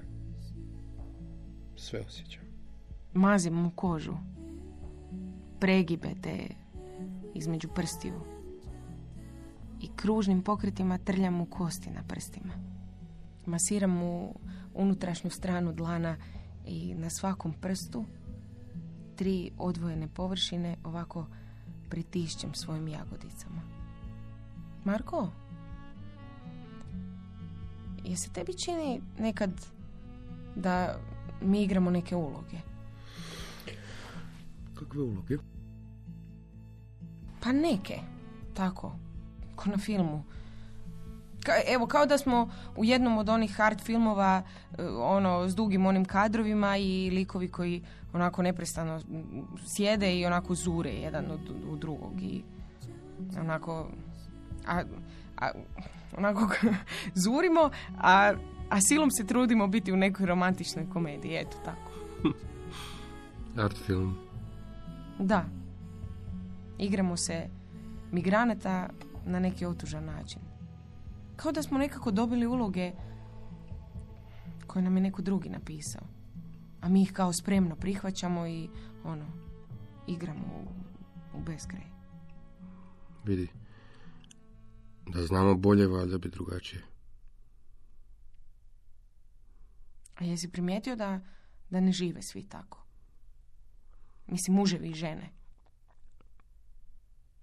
Sve 1.75 1.99
osjećam. 1.99 2.43
Mazim 3.13 3.53
mu 3.53 3.71
kožu. 3.75 4.13
Pregibe 5.59 6.09
te 6.21 6.47
između 7.33 7.67
prstiju. 7.67 8.21
I 9.81 9.89
kružnim 9.95 10.41
pokretima 10.41 10.97
trljam 10.97 11.33
mu 11.33 11.45
kosti 11.45 11.89
na 11.89 12.03
prstima. 12.07 12.53
Masiram 13.45 13.91
mu 13.91 14.35
unutrašnju 14.73 15.29
stranu 15.29 15.73
dlana 15.73 16.17
i 16.65 16.93
na 16.95 17.09
svakom 17.09 17.53
prstu 17.53 18.05
tri 19.15 19.51
odvojene 19.57 20.07
površine 20.07 20.77
ovako 20.83 21.25
pritišćem 21.89 22.53
svojim 22.53 22.87
jagodicama. 22.87 23.80
Marko? 24.83 25.29
Je 28.03 28.17
se 28.17 28.29
tebi 28.29 28.53
čini 28.53 29.01
nekad 29.19 29.51
da 30.55 30.95
mi 31.41 31.63
igramo 31.63 31.91
neke 31.91 32.15
uloge? 32.15 32.57
Kakve 34.75 35.01
uloge? 35.01 35.37
Pa 37.43 37.51
neke, 37.51 37.99
tako, 38.53 38.95
ko 39.55 39.69
na 39.69 39.77
filmu. 39.77 40.23
Ka, 41.43 41.51
evo, 41.67 41.87
kao 41.87 42.05
da 42.05 42.17
smo 42.17 42.49
u 42.75 42.85
jednom 42.85 43.17
od 43.17 43.29
onih 43.29 43.55
hard 43.55 43.81
filmova, 43.81 44.43
e, 44.77 44.83
ono, 44.87 45.49
s 45.49 45.55
dugim 45.55 45.85
onim 45.85 46.05
kadrovima 46.05 46.77
i 46.77 47.09
likovi 47.09 47.47
koji 47.47 47.83
onako 48.13 48.41
neprestano 48.41 49.01
sjede 49.65 50.19
i 50.19 50.25
onako 50.25 50.55
zure 50.55 50.89
jedan 50.89 51.31
od, 51.31 51.49
u 51.71 51.75
drugog 51.75 52.21
i 52.21 52.43
onako 53.39 53.87
a, 54.67 54.83
a 55.37 55.51
onako 56.17 56.49
zurimo, 57.23 57.69
a, 57.97 58.33
a 58.69 58.81
silom 58.81 59.11
se 59.11 59.25
trudimo 59.25 59.67
biti 59.67 59.91
u 59.91 59.97
nekoj 59.97 60.25
romantičnoj 60.25 60.89
komediji, 60.89 61.35
eto 61.35 61.57
tako. 61.65 61.91
Art 63.65 63.77
film. 63.85 64.17
Da. 65.19 65.45
Igramo 66.77 67.17
se 67.17 67.49
migranata 68.11 68.89
na 69.25 69.39
neki 69.39 69.65
otužan 69.65 70.05
način. 70.05 70.41
Kao 71.35 71.51
da 71.51 71.63
smo 71.63 71.77
nekako 71.77 72.11
dobili 72.11 72.47
uloge 72.47 72.91
koje 74.67 74.83
nam 74.83 74.97
je 74.97 75.01
neko 75.01 75.21
drugi 75.21 75.49
napisao. 75.49 76.01
A 76.81 76.89
mi 76.89 77.01
ih 77.01 77.13
kao 77.13 77.33
spremno 77.33 77.75
prihvaćamo 77.75 78.47
i 78.47 78.69
ono, 79.03 79.25
igramo 80.07 80.45
u, 80.55 81.37
u 81.37 81.41
beskraj. 81.41 81.83
Vidi, 83.25 83.47
da 85.07 85.25
znamo 85.25 85.55
bolje, 85.55 85.87
valjda 85.87 86.17
bi 86.17 86.29
drugačije. 86.29 86.83
A 90.15 90.23
jesi 90.23 90.51
primijetio 90.51 90.95
da, 90.95 91.19
da 91.69 91.79
ne 91.79 91.91
žive 91.91 92.21
svi 92.21 92.43
tako? 92.43 92.85
Mislim, 94.27 94.55
muževi 94.55 94.89
i 94.89 94.93
žene. 94.93 95.29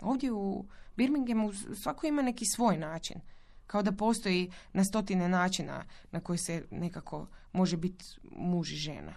Ovdje 0.00 0.32
u 0.32 0.68
Birminghamu 0.96 1.52
svako 1.82 2.06
ima 2.06 2.22
neki 2.22 2.44
svoj 2.56 2.78
način. 2.78 3.20
Kao 3.66 3.82
da 3.82 3.92
postoji 3.92 4.52
na 4.72 4.84
stotine 4.84 5.28
načina 5.28 5.84
na 6.10 6.20
koji 6.20 6.38
se 6.38 6.64
nekako 6.70 7.26
može 7.52 7.76
biti 7.76 8.04
muž 8.36 8.72
i 8.72 8.76
žena. 8.76 9.14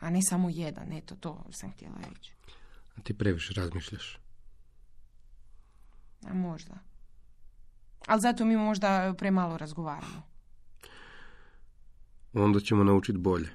A 0.00 0.10
ne 0.10 0.22
samo 0.22 0.48
jedan, 0.50 0.92
eto, 0.92 1.16
to 1.16 1.44
sam 1.50 1.72
htjela 1.72 1.96
reći. 2.14 2.32
A 2.96 3.00
ti 3.00 3.14
previše 3.14 3.54
razmišljaš. 3.54 4.18
A 6.30 6.34
možda. 6.34 6.74
Ali 8.06 8.20
zato 8.20 8.44
mi 8.44 8.56
možda 8.56 9.14
premalo 9.18 9.56
razgovaramo. 9.56 10.22
Onda 12.32 12.60
ćemo 12.60 12.84
naučiti 12.84 13.18
bolje. 13.18 13.48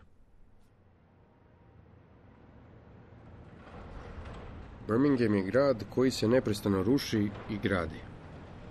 Birmingham 4.88 5.36
je 5.36 5.44
grad 5.44 5.84
koji 5.90 6.12
se 6.12 6.28
neprestano 6.28 6.84
ruši 6.84 7.30
i 7.50 7.58
gradi. 7.58 8.00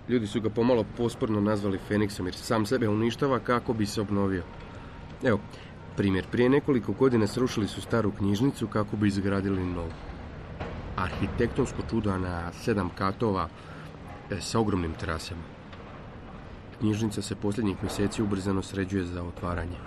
Ljudi 0.09 0.27
su 0.27 0.41
ga 0.41 0.49
pomalo 0.49 0.85
posporno 0.97 1.41
nazvali 1.41 1.79
Feniksom 1.87 2.25
jer 2.25 2.35
sam 2.35 2.65
sebe 2.65 2.89
uništava 2.89 3.39
kako 3.39 3.73
bi 3.73 3.85
se 3.85 4.01
obnovio. 4.01 4.43
Evo, 5.23 5.39
primjer. 5.97 6.25
Prije 6.31 6.49
nekoliko 6.49 6.93
godina 6.93 7.27
srušili 7.27 7.67
su 7.67 7.81
staru 7.81 8.11
knjižnicu 8.11 8.67
kako 8.67 8.97
bi 8.97 9.07
izgradili 9.07 9.65
novu. 9.65 9.91
Arhitektonsko 10.97 11.81
čudo 11.89 12.17
na 12.17 12.51
sedam 12.53 12.89
katova 12.89 13.49
sa 14.39 14.59
ogromnim 14.59 14.93
terasama. 14.93 15.41
Knjižnica 16.79 17.21
se 17.21 17.35
posljednjih 17.35 17.77
mjeseci 17.81 18.23
ubrzano 18.23 18.61
sređuje 18.61 19.03
za 19.03 19.23
otvaranje. 19.23 19.77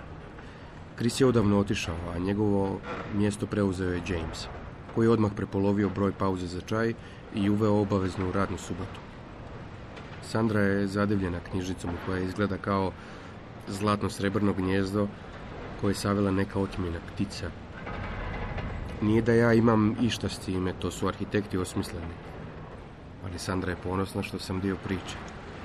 Chris 0.97 1.21
je 1.21 1.27
odavno 1.27 1.59
otišao, 1.59 1.95
a 2.15 2.19
njegovo 2.19 2.79
mjesto 3.13 3.45
preuzeo 3.45 3.89
je 3.89 4.01
James, 4.07 4.47
koji 4.95 5.05
je 5.05 5.09
odmah 5.09 5.31
prepolovio 5.35 5.89
broj 5.89 6.11
pauze 6.11 6.47
za 6.47 6.61
čaj 6.61 6.93
i 7.35 7.49
uveo 7.49 7.81
obaveznu 7.81 8.31
radnu 8.31 8.57
subotu. 8.57 8.99
Sandra 10.23 10.61
je 10.61 10.87
zadivljena 10.87 11.39
knjižnicom 11.39 11.91
koja 12.05 12.19
izgleda 12.19 12.57
kao 12.57 12.91
zlatno 13.67 14.09
srebrno 14.09 14.53
gnjezdo 14.53 15.07
koje 15.81 15.91
je 15.91 15.95
savila 15.95 16.31
neka 16.31 16.59
otmjena 16.59 16.99
ptica. 17.13 17.49
Nije 19.01 19.21
da 19.21 19.33
ja 19.33 19.53
imam 19.53 19.95
išta 20.01 20.29
s 20.29 20.39
time, 20.39 20.73
to 20.79 20.91
su 20.91 21.07
arhitekti 21.07 21.57
osmisleni. 21.57 22.34
Ali 23.25 23.39
Sandra 23.39 23.71
je 23.71 23.77
ponosna 23.83 24.23
što 24.23 24.39
sam 24.39 24.59
dio 24.59 24.77
priče. 24.83 25.17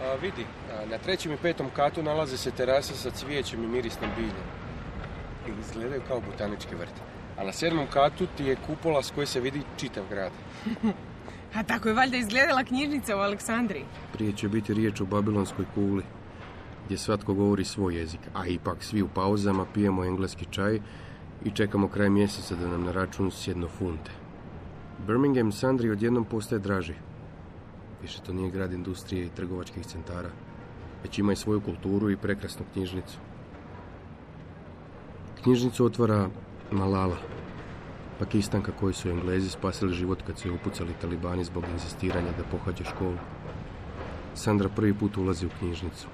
A, 0.03 0.15
vidi, 0.23 0.47
na 0.91 0.99
trećem 0.99 1.33
i 1.33 1.37
petom 1.37 1.67
katu 1.77 2.03
nalaze 2.03 2.37
se 2.37 2.51
terase 2.51 2.95
sa 2.95 3.11
cvijećem 3.11 3.65
i 3.65 3.67
mirisnim 3.67 4.11
biljem. 4.17 4.49
I 5.49 5.61
izgledaju 5.61 6.03
kao 6.09 6.21
botanički 6.21 6.75
vrt. 6.75 6.95
A 7.39 7.45
na 7.45 7.53
sedmom 7.53 7.87
katu 7.93 8.27
ti 8.37 8.45
je 8.45 8.57
kupola 8.67 9.03
s 9.03 9.11
koje 9.11 9.27
se 9.27 9.41
vidi 9.41 9.63
čitav 9.77 10.05
grad. 10.11 10.33
A 11.55 11.63
tako 11.63 11.89
je 11.89 11.95
valjda 11.95 12.17
izgledala 12.17 12.65
knjižnica 12.65 13.17
u 13.17 13.19
Aleksandriji. 13.19 13.85
Prije 14.13 14.33
će 14.33 14.49
biti 14.49 14.75
riječ 14.75 15.01
o 15.01 15.05
Babilonskoj 15.05 15.65
kuli, 15.75 16.03
gdje 16.85 16.99
svatko 16.99 17.35
govori 17.35 17.65
svoj 17.65 17.97
jezik, 17.97 18.21
a 18.35 18.47
ipak 18.47 18.83
svi 18.83 19.03
u 19.03 19.09
pauzama 19.09 19.67
pijemo 19.75 20.05
engleski 20.05 20.47
čaj 20.51 20.81
i 21.45 21.51
čekamo 21.51 21.89
kraj 21.89 22.11
mjeseca 22.11 22.55
da 22.55 22.69
nam 22.69 22.85
na 22.85 22.93
račun 22.93 23.31
sjedno 23.31 23.69
funte. 23.69 24.11
Birmingham 25.07 25.53
Sandri 25.53 25.91
odjednom 25.91 26.25
postaje 26.25 26.59
draži. 26.59 26.95
Više 28.03 28.21
to 28.27 28.33
nije 28.33 28.51
grad 28.51 28.73
industrije 28.73 29.27
i 29.27 29.31
trgovačkih 29.37 29.87
centara, 29.87 30.31
već 31.03 31.19
ima 31.19 31.33
i 31.33 31.37
svoju 31.37 31.61
kulturu 31.61 32.11
i 32.11 32.17
prekrasnu 32.17 32.65
knjižnicu. 32.73 33.19
Knjižnicu 35.43 35.85
otvara 35.85 36.29
Malala, 36.71 37.17
pakistanka 38.19 38.73
koji 38.81 38.95
su 38.95 39.11
Englezi 39.11 39.51
spasili 39.51 39.95
život 39.95 40.23
kad 40.27 40.39
su 40.39 40.49
je 40.49 40.55
upucali 40.55 40.95
talibani 41.01 41.45
zbog 41.45 41.65
insistiranja 41.73 42.33
da 42.39 42.45
pohađa 42.51 42.85
školu. 42.85 43.17
Sandra 44.35 44.69
prvi 44.69 44.95
put 44.95 45.17
ulazi 45.17 45.47
u 45.47 45.51
knjižnicu. 45.59 46.07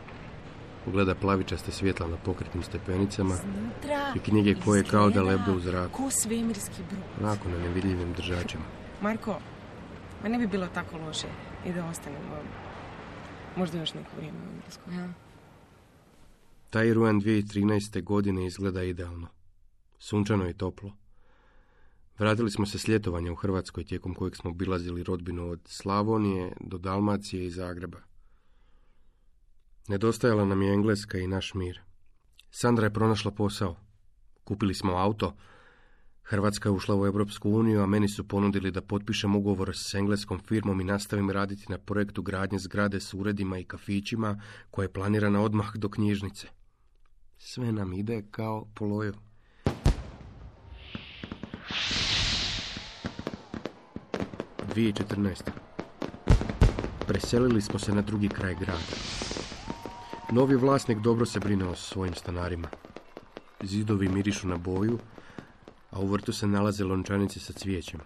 gleda 0.87 1.15
plavičaste 1.15 1.73
svjetla 1.73 2.07
na 2.09 2.17
pokretnim 2.17 2.63
stepenicama 2.63 3.35
i 4.15 4.19
knjige 4.19 4.55
koje 4.65 4.85
kao 4.85 5.11
da 5.11 5.23
lebde 5.23 5.51
u 5.53 5.61
zraku, 5.61 6.03
Ko 6.03 6.11
svemirski 6.11 6.83
brod. 6.91 7.03
onako 7.23 7.49
na 7.49 7.59
nevidljivim 7.59 8.13
držačima. 8.13 8.63
Marko, 9.03 9.39
ma 10.23 10.29
ne 10.29 10.39
bi 10.39 10.47
bilo 10.47 10.67
tako 10.75 10.97
loše 10.99 11.27
i 11.67 11.73
da 11.73 11.87
ostanemo 11.87 12.37
možda 13.57 13.79
još 13.79 13.95
neko 13.95 14.17
vrijeme 14.17 14.39
u 14.39 14.55
Engleskoj. 14.55 14.95
Ja? 14.95 15.09
Taj 16.71 16.95
rujan 16.95 17.21
2013. 17.21 18.03
godine 18.03 18.47
izgleda 18.47 18.83
idealno. 18.83 19.29
Sunčano 19.99 20.49
i 20.49 20.55
toplo. 20.55 20.93
Vratili 22.19 22.51
smo 22.51 22.67
se 22.67 22.79
s 22.79 22.89
ljetovanja 22.89 23.33
u 23.33 23.35
Hrvatskoj 23.35 23.85
tijekom 23.85 24.15
kojeg 24.15 24.37
smo 24.37 24.51
obilazili 24.51 25.03
rodbinu 25.03 25.51
od 25.51 25.61
Slavonije 25.65 26.53
do 26.61 26.79
Dalmacije 26.79 27.47
i 27.47 27.51
Zagreba. 27.51 27.99
Nedostajala 29.89 30.45
nam 30.45 30.63
je 30.63 30.73
Engleska 30.73 31.19
i 31.19 31.27
naš 31.27 31.55
mir. 31.55 31.81
Sandra 32.51 32.87
je 32.87 32.93
pronašla 32.93 33.31
posao. 33.31 33.77
Kupili 34.45 34.75
smo 34.75 34.93
auto. 34.93 35.37
Hrvatska 36.29 36.69
je 36.69 36.73
ušla 36.73 36.97
u 36.97 37.07
Europsku 37.07 37.51
uniju, 37.51 37.83
a 37.83 37.87
meni 37.87 38.09
su 38.09 38.29
ponudili 38.29 38.71
da 38.71 38.81
potpišem 38.81 39.37
ugovor 39.37 39.77
s 39.77 39.95
engleskom 39.95 40.39
firmom 40.39 40.81
i 40.81 40.85
nastavim 40.85 41.31
raditi 41.31 41.65
na 41.69 41.79
projektu 41.79 42.23
gradnje 42.23 42.59
zgrade 42.59 43.01
s 43.01 43.15
uredima 43.15 43.59
i 43.59 43.65
kafićima 43.65 44.41
koja 44.71 44.85
je 44.85 44.93
planirana 44.93 45.43
odmah 45.43 45.77
do 45.77 45.89
knjižnice. 45.89 46.49
Sve 47.39 47.73
nam 47.73 47.93
ide 47.93 48.23
kao 48.31 48.67
po 48.75 48.85
loju. 48.85 49.15
Preselili 57.07 57.63
smo 57.63 57.79
se 57.79 57.95
na 57.95 58.03
drugi 58.03 58.29
kraj 58.29 58.55
grada. 58.55 58.97
Novi 60.33 60.57
vlasnik 60.57 60.99
dobro 60.99 61.27
se 61.27 61.41
brine 61.41 61.65
o 61.65 61.75
svojim 61.75 62.15
stanarima. 62.15 62.69
Zidovi 63.63 64.09
mirišu 64.09 64.49
na 64.49 64.57
boju, 64.57 64.99
a 65.97 66.01
u 66.01 66.07
vrtu 66.07 66.33
se 66.33 66.47
nalaze 66.47 66.85
lončanice 66.85 67.41
sa 67.41 67.53
cvijećem. 67.53 68.01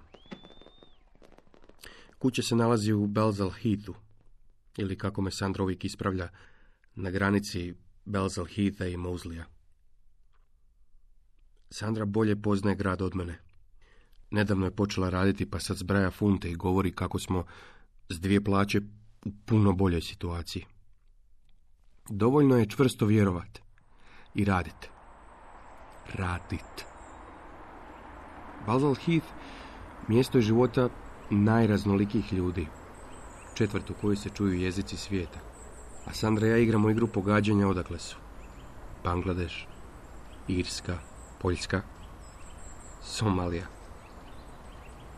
Kuća 2.19 2.43
se 2.43 2.57
nalazi 2.57 2.93
u 2.93 3.07
Belzal 3.07 3.51
Heathu, 3.51 3.95
ili 4.77 4.99
kako 4.99 5.23
me 5.23 5.31
Sandra 5.31 5.63
uvijek 5.63 5.85
ispravlja, 5.85 6.29
na 6.95 7.11
granici 7.11 7.75
Belzal 8.05 8.45
Heatha 8.45 8.87
i 8.87 8.97
Mouslija. 8.97 9.45
Sandra 11.71 12.05
bolje 12.05 12.43
poznaje 12.43 12.77
grad 12.77 13.03
od 13.03 13.17
mene. 13.17 13.39
Nedavno 14.31 14.67
je 14.67 14.77
počela 14.77 15.09
raditi 15.11 15.51
pa 15.51 15.59
sad 15.59 15.77
zbraja 15.77 16.11
funte 16.11 16.51
i 16.51 16.57
govori 16.57 16.93
kako 16.93 17.19
smo 17.19 17.45
s 18.09 18.21
dvije 18.21 18.45
plaće 18.45 18.81
u 19.25 19.31
puno 19.47 19.73
boljoj 19.73 20.01
situaciji. 20.01 20.65
Dovoljno 22.11 22.57
je 22.57 22.69
čvrsto 22.69 23.07
vjerovat 23.07 23.59
i 24.35 24.45
radit. 24.45 24.89
Radit. 26.15 26.90
Balzal 28.67 28.95
Heath 28.95 29.27
mjesto 30.09 30.39
je 30.39 30.43
života 30.43 30.89
najraznolikih 31.31 32.33
ljudi. 32.33 32.67
Četvrt 33.55 33.91
u 33.91 33.95
kojoj 34.01 34.17
se 34.17 34.29
čuju 34.29 34.61
jezici 34.61 34.97
svijeta. 34.97 35.39
A 36.07 36.13
Sandra 36.13 36.47
i 36.47 36.51
ja 36.51 36.57
igramo 36.57 36.91
igru 36.91 37.07
pogađanja 37.07 37.69
odakle 37.69 37.99
su. 37.99 38.17
Bangladeš, 39.05 39.69
Irska, 40.49 40.99
Poljska, 41.43 41.83
Somalija. 43.03 43.67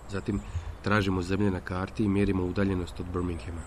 Zatim 0.09 0.41
tražimo 0.83 1.23
zemlje 1.23 1.51
na 1.51 1.61
karti 1.61 2.05
i 2.05 2.09
mjerimo 2.09 2.45
udaljenost 2.45 3.01
od 3.01 3.07
Birminghama. 3.07 3.61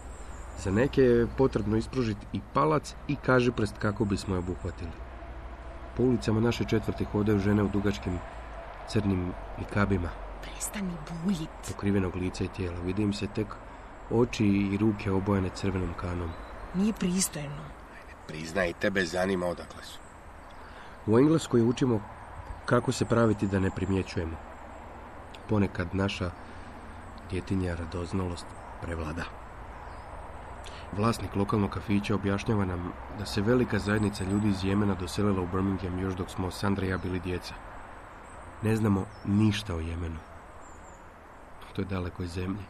Za 0.64 0.72
neke 0.72 1.02
je 1.02 1.28
potrebno 1.38 1.78
ispružiti 1.78 2.26
i 2.34 2.40
palac 2.54 2.96
i 3.08 3.16
kaže 3.16 3.52
prst 3.52 3.78
kako 3.78 4.06
bismo 4.06 4.36
je 4.36 4.40
obuhvatili. 4.40 4.92
Po 5.98 6.04
ulicama 6.04 6.40
naše 6.40 6.66
četvrti 6.66 7.06
hodaju 7.06 7.40
žene 7.40 7.64
u 7.64 7.70
dugačkim 7.70 8.20
crnim 8.90 9.34
nikabima, 9.60 10.10
Prestani 10.42 10.94
buljit. 11.24 11.50
pokrivenog 11.68 12.16
lica 12.16 12.44
i 12.44 12.48
tijela. 12.48 12.80
Vidim 12.80 13.14
se 13.14 13.28
tek 13.28 13.48
oči 14.12 14.46
i 14.46 14.78
ruke 14.78 15.12
obojene 15.12 15.50
crvenom 15.50 15.94
kanom. 16.02 16.30
Nije 16.74 16.94
pristojno. 16.94 17.62
Priznaj, 18.28 18.74
tebe 18.74 19.06
zanima 19.06 19.46
odakle 19.46 19.84
su. 19.84 20.00
U 21.06 21.20
Engleskoj 21.20 21.62
učimo 21.62 22.02
kako 22.66 22.92
se 22.92 23.06
praviti 23.06 23.48
da 23.48 23.60
ne 23.60 23.72
primjećujemo. 23.72 24.38
Ponekad 25.50 25.88
naša 25.96 26.32
djetinja 27.30 27.76
radoznalost 27.76 28.46
prevlada. 28.82 29.24
Vlasnik 30.98 31.36
lokalnog 31.36 31.70
kafića 31.70 32.16
objašnjava 32.16 32.66
nam 32.66 32.92
da 33.20 33.26
se 33.26 33.42
velika 33.42 33.80
zajednica 33.80 34.24
ljudi 34.24 34.50
iz 34.50 34.64
Jemena 34.64 34.96
doselila 34.96 35.42
u 35.42 35.48
Birmingham 35.48 36.00
još 36.00 36.14
dok 36.14 36.30
smo 36.30 36.52
Sandra 36.52 36.86
i 36.86 36.90
ja 36.90 36.98
bili 36.98 37.20
djeca. 37.20 37.54
Ne 38.66 38.76
znamo 38.76 39.06
ništa 39.26 39.76
o 39.76 39.80
Jemenu. 39.80 40.20
To 41.76 41.82
je 41.82 41.86
dalekoj 41.86 42.28
zemlji. 42.28 42.64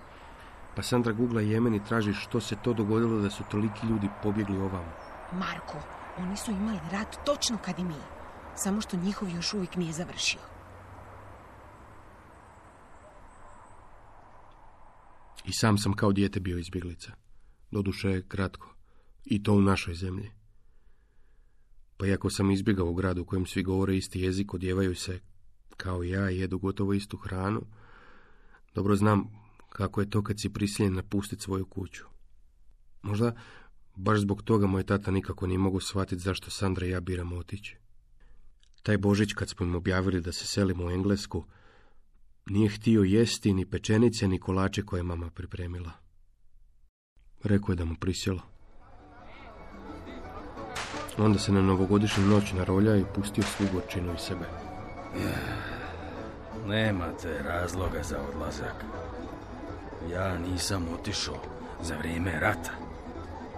Pa 0.76 0.82
Sandra 0.84 1.14
googla 1.14 1.42
Jemen 1.42 1.76
i 1.76 1.84
traži 1.84 2.14
što 2.14 2.40
se 2.40 2.56
to 2.64 2.74
dogodilo 2.74 3.22
da 3.22 3.30
su 3.30 3.44
toliki 3.52 3.88
ljudi 3.88 4.10
pobjegli 4.24 4.58
ovamo. 4.58 4.92
Marko, 5.32 5.78
oni 6.18 6.38
su 6.38 6.52
imali 6.52 6.80
rat 6.92 7.26
točno 7.26 7.58
kad 7.66 7.80
i 7.80 7.84
mi. 7.84 8.02
Samo 8.56 8.82
što 8.82 8.98
njihov 8.98 9.30
još 9.30 9.54
uvijek 9.54 9.76
nije 9.76 9.94
završio. 9.94 10.40
I 15.46 15.54
sam 15.54 15.78
sam 15.78 15.94
kao 15.94 16.12
dijete 16.12 16.40
bio 16.40 16.58
izbjeglica. 16.58 17.12
Doduše 17.72 18.22
kratko. 18.28 18.76
I 19.26 19.44
to 19.44 19.54
u 19.54 19.62
našoj 19.62 19.94
zemlji. 19.94 20.32
Pa 21.98 22.08
iako 22.08 22.30
sam 22.30 22.52
izbjegao 22.52 22.88
u 22.88 22.94
gradu 22.94 23.22
u 23.22 23.26
kojem 23.26 23.46
svi 23.46 23.64
govore 23.64 23.98
isti 23.98 24.20
jezik, 24.20 24.54
odjevaju 24.54 24.96
se 24.96 25.20
kao 25.78 26.04
ja 26.04 26.30
jedu 26.30 26.60
gotovo 26.60 26.94
istu 26.94 27.18
hranu, 27.18 27.62
dobro 28.76 28.96
znam 28.96 29.46
kako 29.70 30.02
je 30.02 30.10
to 30.10 30.24
kad 30.24 30.40
si 30.40 30.54
prisiljen 30.54 30.94
napustiti 30.94 31.44
svoju 31.44 31.66
kuću. 31.66 32.04
Možda 33.02 33.36
baš 33.96 34.20
zbog 34.20 34.42
toga 34.42 34.68
moj 34.68 34.84
tata 34.84 35.12
nikako 35.12 35.48
nije 35.48 35.58
mogu 35.58 35.80
shvatiti 35.80 36.22
zašto 36.22 36.50
Sandra 36.50 36.86
i 36.86 36.90
ja 36.90 37.00
biramo 37.00 37.36
otići. 37.36 37.78
Taj 38.84 38.98
Božić 38.98 39.34
kad 39.34 39.50
smo 39.50 39.66
im 39.66 39.76
objavili 39.76 40.22
da 40.22 40.32
se 40.32 40.48
selimo 40.48 40.86
u 40.86 40.92
Englesku, 40.92 41.46
nije 42.46 42.70
htio 42.70 43.04
jesti 43.04 43.54
ni 43.54 43.66
pečenice 43.66 44.28
ni 44.28 44.40
kolače 44.40 44.84
koje 44.84 45.00
je 45.00 45.04
mama 45.04 45.30
pripremila. 45.30 45.92
Rekao 47.44 47.74
je 47.74 47.76
da 47.76 47.86
mu 47.86 47.96
prisjelo. 47.96 48.42
Onda 51.18 51.40
se 51.40 51.52
na 51.52 51.62
novogodišnju 51.62 52.26
noć 52.26 52.54
narolja 52.54 52.98
i 52.98 53.06
pustio 53.16 53.44
svu 53.44 53.66
gorčinu 53.74 54.14
iz 54.14 54.20
sebe. 54.20 54.75
Nemate 56.68 57.44
razloga 57.44 58.04
za 58.04 58.18
odlazak. 58.30 58.86
Ja 60.12 60.38
nisam 60.38 60.88
otišao 60.94 61.38
za 61.82 61.98
vrijeme 61.98 62.40
rata. 62.40 62.72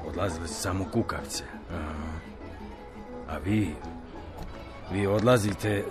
Odlazili 0.08 0.48
su 0.48 0.54
samo 0.54 0.86
kukavce. 0.94 1.44
A, 1.72 1.94
a 3.30 3.38
vi, 3.38 3.76
vi 4.92 5.08
odlazite 5.08 5.84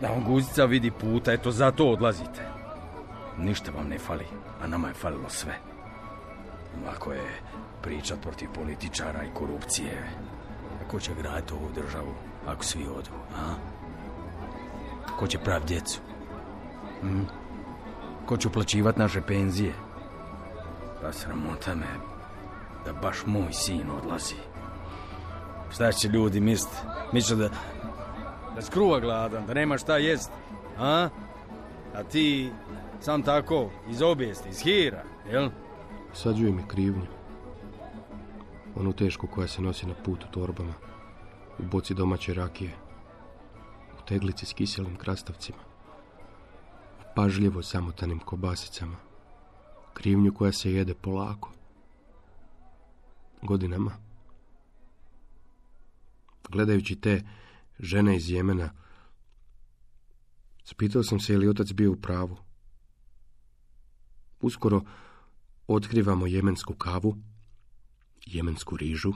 da 0.00 0.08
vam 0.08 0.24
guzica 0.24 0.64
vidi 0.64 0.90
puta, 0.90 1.32
eto 1.32 1.50
zato 1.50 1.90
odlazite. 1.90 2.48
Ništa 3.38 3.70
vam 3.70 3.88
ne 3.88 3.98
fali, 3.98 4.26
a 4.62 4.66
nama 4.66 4.88
je 4.88 4.94
falilo 4.94 5.28
sve. 5.28 5.58
Lako 6.86 7.12
je 7.12 7.40
pričat 7.82 8.20
protiv 8.20 8.48
političara 8.54 9.24
i 9.24 9.34
korupcije. 9.34 10.10
Ko 10.90 11.00
će 11.00 11.14
graditi 11.14 11.52
ovu 11.52 11.68
državu 11.74 12.14
ako 12.46 12.64
svi 12.64 12.82
odu, 12.82 13.10
a? 13.36 13.54
Ko 15.18 15.26
će 15.26 15.38
prav 15.38 15.64
djecu? 15.66 16.00
Hm? 17.00 17.22
Ko 18.26 18.36
će 18.36 18.48
uplaćivat 18.48 18.96
naše 18.96 19.20
penzije? 19.20 19.72
Pa 21.02 21.12
sramota 21.12 21.74
me 21.74 21.86
da 22.84 22.92
baš 22.92 23.26
moj 23.26 23.52
sin 23.52 23.90
odlazi. 23.90 24.34
Šta 25.70 25.92
će 25.92 26.08
ljudi 26.08 26.40
mislit? 26.40 26.74
Misle 27.12 27.36
da, 27.36 27.48
da 28.54 28.62
skruva 28.62 29.00
gladan, 29.00 29.46
da 29.46 29.54
nema 29.54 29.78
šta 29.78 29.96
jest, 29.96 30.30
a? 30.78 31.08
A 31.94 32.02
ti 32.02 32.50
sam 33.00 33.22
tako, 33.22 33.70
iz 33.90 34.02
obijesti, 34.02 34.48
iz 34.48 34.62
hira, 34.62 35.02
jel? 35.30 35.50
Sađuje 36.12 36.52
mi 36.52 36.62
krivnju. 36.68 37.06
Onu 38.76 38.92
tešku 38.92 39.26
koja 39.26 39.48
se 39.48 39.62
nosi 39.62 39.86
na 39.86 39.94
put 40.04 40.24
u 40.24 40.26
torbama. 40.30 40.72
U 41.58 41.62
boci 41.62 41.94
domaće 41.94 42.34
rakije. 42.34 42.87
Teglici 44.08 44.46
s 44.46 44.52
kiselim 44.52 44.96
krastavcima. 44.96 45.58
Pažljivo 47.14 47.62
samotanim 47.62 48.18
kobasicama. 48.18 48.96
Krivnju 49.94 50.34
koja 50.34 50.52
se 50.52 50.72
jede 50.72 50.94
polako. 50.94 51.52
Godinama. 53.42 53.92
Gledajući 56.48 56.96
te 56.96 57.22
žene 57.78 58.16
iz 58.16 58.30
Jemena, 58.30 58.70
spitao 60.64 61.02
sam 61.02 61.20
se 61.20 61.32
je 61.32 61.38
li 61.38 61.48
otac 61.48 61.72
bio 61.72 61.92
u 61.92 61.96
pravu. 61.96 62.36
Uskoro 64.40 64.82
otkrivamo 65.66 66.26
jemensku 66.26 66.74
kavu, 66.74 67.16
jemensku 68.26 68.76
rižu, 68.76 69.12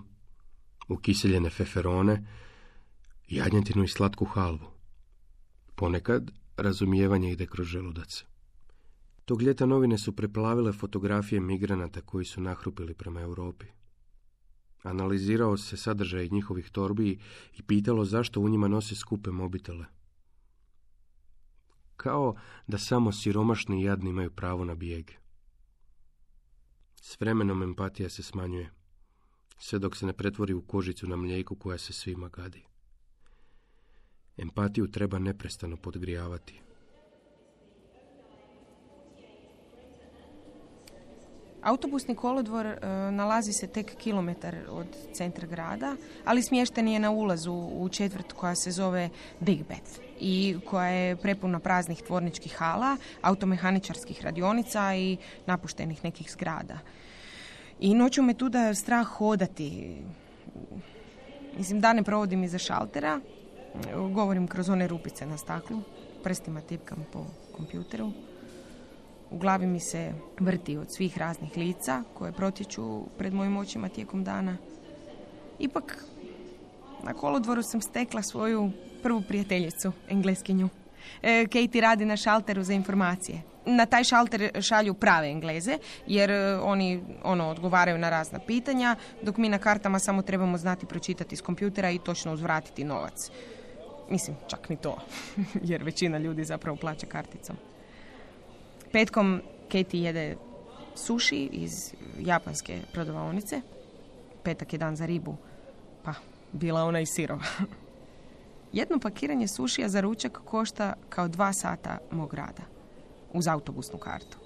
ukiseljene 0.89 1.51
feferone, 1.51 2.27
jadnjetinu 3.29 3.85
i 3.85 3.89
slatku 3.89 4.25
halvu. 4.25 4.72
Ponekad 5.83 6.31
razumijevanje 6.57 7.33
ide 7.33 7.47
kroz 7.47 7.67
želudac. 7.67 8.25
Tog 9.25 9.43
ljeta 9.43 9.67
novine 9.67 9.99
su 9.99 10.17
preplavile 10.17 10.73
fotografije 10.73 11.41
migranata 11.41 12.01
koji 12.01 12.25
su 12.25 12.41
nahrupili 12.41 12.95
prema 12.95 13.21
Europi. 13.21 13.67
Analizirao 14.83 15.57
se 15.57 15.77
sadržaj 15.77 16.29
njihovih 16.29 16.71
torbi 16.71 17.19
i 17.53 17.63
pitalo 17.63 18.05
zašto 18.05 18.41
u 18.41 18.49
njima 18.49 18.69
nose 18.69 18.95
skupe 18.95 19.31
mobitele. 19.31 19.87
Kao 21.97 22.37
da 22.67 22.79
samo 22.79 23.13
siromašni 23.13 23.81
i 23.81 23.85
jadni 23.85 24.11
imaju 24.11 24.31
pravo 24.31 24.65
na 24.65 24.75
bijeg. 24.75 25.11
S 27.01 27.21
vremenom 27.21 27.63
empatija 27.63 28.09
se 28.09 28.23
smanjuje, 28.23 28.71
sve 29.59 29.79
dok 29.79 29.97
se 29.97 30.07
ne 30.07 30.13
pretvori 30.13 30.55
u 30.55 30.63
kožicu 30.63 31.07
na 31.07 31.17
mlijeku 31.17 31.57
koja 31.57 31.79
se 31.79 31.93
svima 31.93 32.29
gadi. 32.29 32.72
Empatiju 34.37 34.91
treba 34.91 35.19
neprestano 35.19 35.77
podgrijavati. 35.77 36.61
Autobusni 41.63 42.15
kolodvor 42.15 42.67
e, 42.67 42.79
nalazi 43.11 43.53
se 43.53 43.67
tek 43.67 43.95
kilometar 43.97 44.57
od 44.69 44.87
centra 45.13 45.47
grada, 45.47 45.97
ali 46.25 46.43
smješten 46.43 46.89
je 46.89 46.99
na 46.99 47.11
ulazu 47.11 47.53
u 47.53 47.89
četvrt 47.89 48.33
koja 48.33 48.55
se 48.55 48.71
zove 48.71 49.11
Digbet 49.41 50.01
i 50.21 50.57
koja 50.67 50.87
je 50.87 51.17
prepuna 51.17 51.59
praznih 51.59 52.03
tvorničkih 52.03 52.57
hala, 52.57 52.97
automehaničarskih 53.21 54.23
radionica 54.23 54.95
i 54.95 55.17
napuštenih 55.47 56.05
nekih 56.05 56.31
zgrada. 56.33 56.79
I 57.81 57.95
noću 57.95 58.23
me 58.23 58.35
tu 58.35 58.49
da 58.49 58.75
strah 58.75 59.07
hodati. 59.07 59.97
Mislim, 61.57 61.81
dane 61.81 62.03
provodim 62.03 62.45
iza 62.45 62.59
šaltera, 62.59 63.21
govorim 64.15 64.47
kroz 64.47 64.69
one 64.69 64.89
rupice 64.89 65.27
na 65.27 65.37
staklu, 65.37 65.81
prstima 66.23 66.61
tipkam 66.61 67.07
po 67.13 67.27
kompjuteru. 67.57 68.13
U 69.31 69.39
glavi 69.39 69.67
mi 69.67 69.81
se 69.81 70.13
vrti 70.41 70.77
od 70.77 70.95
svih 70.95 71.19
raznih 71.19 71.57
lica 71.57 72.03
koje 72.15 72.33
protječu 72.33 73.03
pred 73.19 73.35
mojim 73.35 73.57
očima 73.57 73.89
tijekom 73.89 74.25
dana. 74.25 74.57
Ipak, 75.59 76.05
na 77.03 77.15
kolodvoru 77.15 77.63
sam 77.63 77.81
stekla 77.81 78.23
svoju 78.23 78.71
prvu 79.03 79.23
prijateljicu, 79.29 79.93
engleskinju. 80.09 80.69
E, 81.23 81.47
Katie 81.47 81.81
radi 81.81 82.05
na 82.05 82.17
šalteru 82.17 82.63
za 82.63 82.73
informacije. 82.73 83.43
Na 83.67 83.87
taj 83.87 84.05
šalter 84.05 84.63
šalju 84.63 84.95
prave 84.95 85.29
engleze, 85.29 85.79
jer 86.07 86.31
e, 86.31 86.59
oni 86.59 87.03
ono 87.23 87.49
odgovaraju 87.49 87.99
na 87.99 88.11
razna 88.11 88.39
pitanja, 88.47 88.97
dok 89.23 89.37
mi 89.37 89.49
na 89.49 89.59
kartama 89.59 89.99
samo 89.99 90.23
trebamo 90.23 90.59
znati 90.59 90.87
pročitati 90.87 91.35
iz 91.35 91.43
kompjutera 91.43 91.91
i 91.91 91.99
točno 91.99 92.33
uzvratiti 92.33 92.85
novac. 92.85 93.31
Mislim, 94.11 94.37
čak 94.49 94.69
ni 94.69 94.77
to, 94.77 94.99
jer 95.71 95.83
većina 95.83 96.19
ljudi 96.19 96.45
zapravo 96.45 96.77
plaća 96.77 97.07
karticom. 97.07 97.57
Petkom 98.93 99.43
Katie 99.73 100.01
jede 100.01 100.37
sushi 100.95 101.49
iz 101.53 101.95
japanske 102.19 102.81
prodavaonice. 102.93 103.61
Petak 104.43 104.73
je 104.73 104.79
dan 104.79 104.97
za 104.97 105.07
ribu, 105.07 105.37
pa 106.03 106.15
bila 106.53 106.85
ona 106.85 107.01
i 107.01 107.07
sirova. 107.07 107.45
Jedno 108.73 108.99
pakiranje 108.99 109.49
sušija 109.49 109.89
za 109.89 110.01
ručak 110.01 110.41
košta 110.45 110.95
kao 111.09 111.29
dva 111.29 111.53
sata 111.53 111.99
mog 112.11 112.35
rada. 112.35 112.63
Uz 113.33 113.49
autobusnu 113.49 113.99
kartu. 113.99 114.39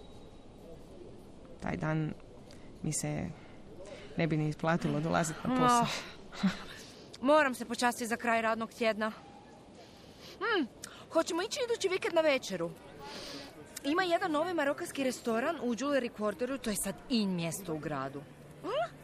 Taj 1.61 1.77
dan 1.77 2.13
mi 2.83 2.93
se 2.93 3.29
ne 4.17 4.27
bi 4.27 4.37
ni 4.37 4.49
isplatilo 4.49 5.01
dolaziti 5.01 5.39
na 5.45 5.57
posao. 5.57 5.87
Moram 7.21 7.55
se 7.55 7.65
počasti 7.65 8.07
za 8.07 8.17
kraj 8.17 8.43
radnog 8.43 8.71
tjedna. 8.73 9.13
Hmm, 10.39 10.69
hoćemo 11.13 11.43
ići 11.43 11.61
idući 11.65 11.89
vikend 11.89 12.15
na 12.15 12.21
večeru. 12.21 12.71
Ima 13.85 14.03
jedan 14.03 14.31
novi 14.31 14.55
marokanski 14.55 15.05
restoran 15.05 15.57
u 15.63 15.75
Jewelry 15.75 16.11
Quarteru, 16.19 16.61
to 16.61 16.71
je 16.71 16.77
sad 16.77 16.95
in 17.09 17.35
mjesto 17.35 17.75
u 17.75 17.79
gradu. 17.79 18.23
Hm? 18.63 18.97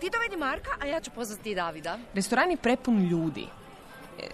Ti 0.00 0.10
dovedi 0.12 0.36
Marka, 0.36 0.70
a 0.80 0.86
ja 0.86 1.00
ću 1.00 1.10
pozvati 1.10 1.54
Davida. 1.54 1.98
Restoran 2.14 2.50
je 2.50 2.56
prepun 2.56 3.08
ljudi. 3.08 3.46
E, 4.18 4.26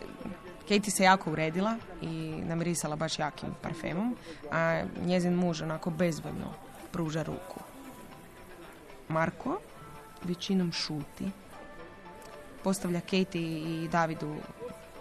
Katie 0.61 0.91
se 0.91 1.03
jako 1.03 1.31
uredila 1.31 1.77
i 2.03 2.07
namirisala 2.49 2.97
baš 2.97 3.19
jakim 3.19 3.55
parfemom, 3.63 4.17
a 4.53 4.83
njezin 5.05 5.35
muž 5.35 5.63
onako 5.63 5.91
bezvoljno 5.91 6.55
pruža 6.93 7.23
ruku. 7.23 7.61
Marko 9.09 9.61
većinom 10.25 10.73
šuti, 10.73 11.31
postavlja 12.65 13.01
Katie 13.01 13.43
i 13.43 13.89
Davidu 13.93 14.37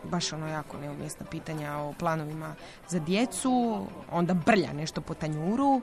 baš 0.05 0.33
ono 0.33 0.47
jako 0.47 0.77
neumjesna 0.77 1.25
pitanja 1.31 1.77
o 1.77 1.93
planovima 1.93 2.55
za 2.89 2.99
djecu, 2.99 3.85
onda 4.11 4.33
brlja 4.33 4.73
nešto 4.73 5.01
po 5.01 5.13
tanjuru 5.13 5.81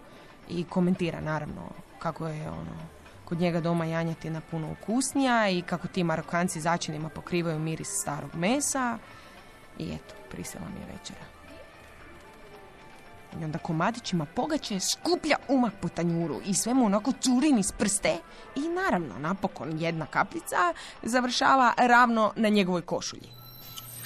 i 0.49 0.65
komentira 0.65 1.21
naravno 1.21 1.63
kako 1.99 2.29
je 2.29 2.51
ono 2.51 2.77
kod 3.25 3.41
njega 3.41 3.61
doma 3.61 3.85
janjetina 3.85 4.41
puno 4.51 4.73
ukusnija 4.73 5.49
i 5.49 5.63
kako 5.63 5.89
ti 5.89 6.05
marokanci 6.05 6.61
začinima 6.61 7.09
pokrivaju 7.09 7.59
miris 7.59 7.89
starog 8.03 8.35
mesa 8.35 8.99
i 9.79 9.95
eto, 9.95 10.15
prisela 10.31 10.65
mi 10.75 10.81
je 10.81 10.99
večera. 10.99 11.25
I 13.41 13.45
onda 13.45 13.59
komadićima 13.59 14.27
pogače 14.27 14.81
skuplja 14.81 15.37
umak 15.49 15.73
po 15.81 15.89
tanjuru 15.89 16.41
i 16.45 16.55
sve 16.55 16.75
mu 16.75 16.87
onako 16.87 17.13
curi 17.13 17.59
iz 17.59 17.73
prste 17.73 18.17
i 18.57 18.61
naravno 18.61 19.19
napokon 19.19 19.81
jedna 19.81 20.07
kapljica 20.07 20.75
završava 21.03 21.73
ravno 21.77 22.33
na 22.37 22.49
njegovoj 22.49 22.83
košulji. 22.83 23.42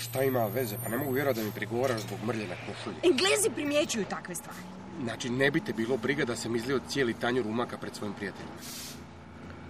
Šta 0.06 0.22
ima 0.22 0.46
veze? 0.46 0.76
Pa 0.82 0.88
ne 0.88 0.98
mogu 0.98 1.12
vjerovati 1.12 1.40
da 1.40 1.46
mi 1.46 1.52
prigovaraš 1.52 2.00
zbog 2.00 2.18
mrlje 2.24 2.46
na 2.48 2.54
košulji. 2.56 2.96
Englezi 3.02 3.50
primjećuju 3.54 4.04
takve 4.04 4.34
stvari. 4.34 4.58
Znači, 5.02 5.30
ne 5.30 5.50
bi 5.50 5.60
te 5.60 5.72
bilo 5.72 5.96
briga 5.96 6.24
da 6.24 6.36
sam 6.36 6.56
izlio 6.56 6.80
cijeli 6.88 7.14
tanjur 7.14 7.46
umaka 7.46 7.78
pred 7.78 7.94
svojim 7.94 8.14
prijateljima. 8.14 8.56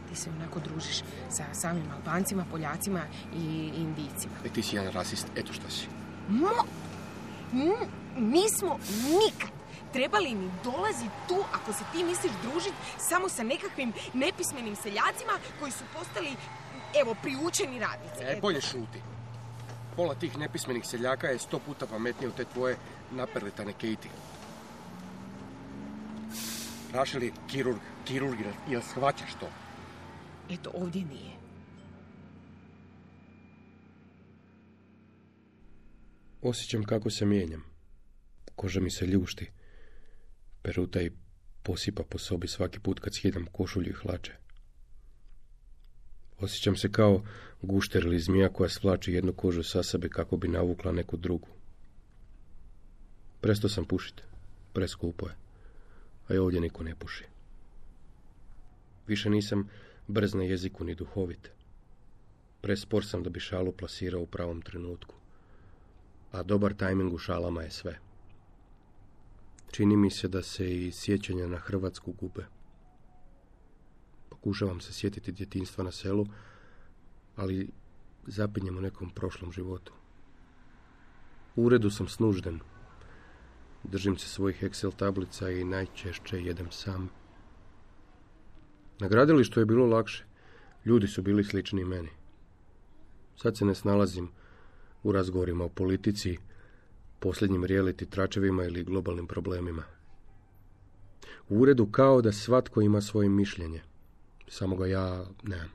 Ti 0.09 0.17
se 0.17 0.31
onako 0.31 0.61
družiš 0.61 0.99
sa 1.31 1.45
samim 1.55 1.85
Albancima, 1.93 2.45
Poljacima 2.51 3.01
i 3.35 3.45
Indijcima. 3.77 4.35
E, 4.45 4.49
ti 4.49 4.63
si 4.63 4.77
jedan 4.77 4.93
rasist, 4.93 5.27
eto 5.37 5.53
šta 5.53 5.71
si. 5.71 5.87
Mo, 6.29 6.51
m- 7.53 7.89
nismo 8.19 8.79
nikad 9.03 9.51
trebali 9.93 10.35
ni 10.35 10.51
dolazi 10.65 11.07
tu 11.29 11.45
ako 11.53 11.73
se 11.73 11.85
ti 11.93 12.05
misliš 12.05 12.33
družiti 12.43 12.75
samo 12.99 13.29
sa 13.29 13.43
nekakvim 13.43 13.93
nepismenim 14.15 14.77
seljacima 14.77 15.33
koji 15.61 15.73
su 15.73 15.85
postali, 15.95 16.37
evo, 17.03 17.15
priučeni 17.23 17.79
radnici. 17.79 18.23
E, 18.23 18.39
bolje 18.41 18.61
šuti. 18.61 19.01
Pola 19.97 20.15
tih 20.15 20.39
nepismenih 20.39 20.85
seljaka 20.87 21.27
je 21.27 21.39
sto 21.39 21.59
puta 21.59 21.87
pametnije 21.87 22.29
od 22.29 22.37
te 22.37 22.45
tvoje 22.45 22.77
naperletane 23.13 23.73
Katie. 23.73 24.13
Rašel 26.93 27.23
je 27.23 27.33
kirurg, 27.51 27.81
kirurg, 28.05 28.39
jel 28.69 28.83
shvaćaš 28.83 29.35
to? 29.41 29.49
Eto, 30.51 30.71
ovdje 30.75 31.05
nije. 31.05 31.37
Osjećam 36.43 36.85
kako 36.85 37.11
se 37.11 37.27
mijenjam. 37.27 37.65
Koža 38.57 38.81
mi 38.81 38.91
se 38.91 39.07
ljušti. 39.07 39.51
Peruta 40.63 41.01
i 41.01 41.11
posipa 41.63 42.03
po 42.03 42.19
sobi 42.19 42.49
svaki 42.49 42.81
put 42.81 43.01
kad 43.01 43.15
skidam 43.15 43.47
košulju 43.53 43.91
i 43.91 43.93
hlače. 43.93 44.46
Osjećam 46.41 46.77
se 46.77 46.93
kao 46.93 47.23
gušter 47.63 48.05
ili 48.05 48.21
zmija 48.21 48.49
koja 48.49 48.69
svlači 48.69 49.13
jednu 49.13 49.33
kožu 49.33 49.63
sa 49.63 49.83
sebe 49.83 50.09
kako 50.09 50.37
bi 50.37 50.49
navukla 50.49 50.93
neku 50.93 51.17
drugu. 51.17 51.49
Presto 53.41 53.69
sam 53.69 53.85
pušiti. 53.85 54.23
Preskupo 54.73 55.29
je. 55.29 55.35
A 56.29 56.35
i 56.35 56.39
ovdje 56.39 56.61
niko 56.61 56.83
ne 56.83 56.95
puši. 56.95 57.25
Više 59.07 59.31
nisam 59.31 59.69
brz 60.07 60.35
na 60.35 60.43
jeziku 60.43 60.85
ni 60.85 60.95
duhovit. 60.95 61.51
Prespor 62.61 63.07
sam 63.07 63.23
da 63.23 63.31
bi 63.31 63.41
šalu 63.41 63.73
plasirao 63.73 64.21
u 64.21 64.27
pravom 64.27 64.63
trenutku. 64.63 65.15
A 66.33 66.43
dobar 66.43 66.75
tajming 66.75 67.13
u 67.13 67.19
šalama 67.19 67.63
je 67.63 67.71
sve. 67.71 67.99
Čini 69.71 69.97
mi 69.97 70.11
se 70.11 70.29
da 70.29 70.43
se 70.43 70.87
i 70.87 70.93
sjećanja 70.93 71.47
na 71.47 71.59
Hrvatsku 71.59 72.13
gube. 72.13 72.47
Pokušavam 74.29 74.81
se 74.81 74.93
sjetiti 74.93 75.33
djetinstva 75.33 75.85
na 75.85 75.93
selu, 75.93 76.27
ali 77.37 77.69
zapinjem 78.27 78.79
u 78.79 78.81
nekom 78.81 79.11
prošlom 79.11 79.53
životu. 79.53 79.93
U 81.57 81.65
uredu 81.65 81.91
sam 81.91 82.09
snužden. 82.09 82.61
Držim 83.85 84.19
se 84.19 84.29
svojih 84.29 84.63
Excel 84.63 84.97
tablica 84.97 85.51
i 85.51 85.65
najčešće 85.65 86.43
jedem 86.43 86.71
sam. 86.71 87.11
Na 88.99 89.09
gradilištu 89.09 89.61
je 89.61 89.67
bilo 89.67 89.87
lakše. 89.87 90.25
Ljudi 90.85 91.09
su 91.09 91.23
bili 91.23 91.45
slični 91.45 91.85
meni. 91.85 92.09
Sad 93.37 93.57
se 93.57 93.65
ne 93.65 93.75
snalazim 93.75 94.29
u 95.03 95.13
razgovorima 95.13 95.65
o 95.65 95.69
politici, 95.69 96.39
posljednjim 97.21 97.65
reality 97.65 98.09
tračevima 98.09 98.65
ili 98.65 98.85
globalnim 98.85 99.27
problemima. 99.27 99.83
U 101.49 101.59
uredu 101.59 101.87
kao 101.87 102.23
da 102.23 102.33
svatko 102.33 102.81
ima 102.81 103.01
svoje 103.01 103.29
mišljenje. 103.29 103.83
Samo 104.49 104.77
ga 104.77 104.87
ja 104.87 105.25
nemam. 105.43 105.71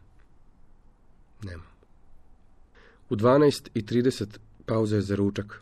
Nemam. 1.43 1.67
U 3.09 3.15
12.30 3.15 4.37
pauza 4.65 4.95
je 4.95 5.01
za 5.01 5.15
ručak. 5.15 5.61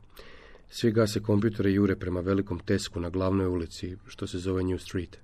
Svi 0.69 0.91
gase 0.91 1.21
kompjutere 1.21 1.71
jure 1.71 1.95
prema 1.95 2.19
velikom 2.19 2.59
tesku 2.59 2.99
na 2.99 3.09
glavnoj 3.09 3.47
ulici, 3.47 3.97
što 4.07 4.27
se 4.27 4.39
zove 4.39 4.63
New 4.63 4.77
Street. 4.77 5.17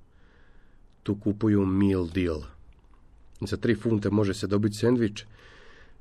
Tu 1.03 1.19
kupuju 1.19 1.65
meal 1.65 2.07
deal. 2.07 2.41
Za 3.41 3.57
tri 3.57 3.75
funte 3.75 4.09
može 4.09 4.33
se 4.33 4.47
dobiti 4.47 4.75
sendvič, 4.75 5.25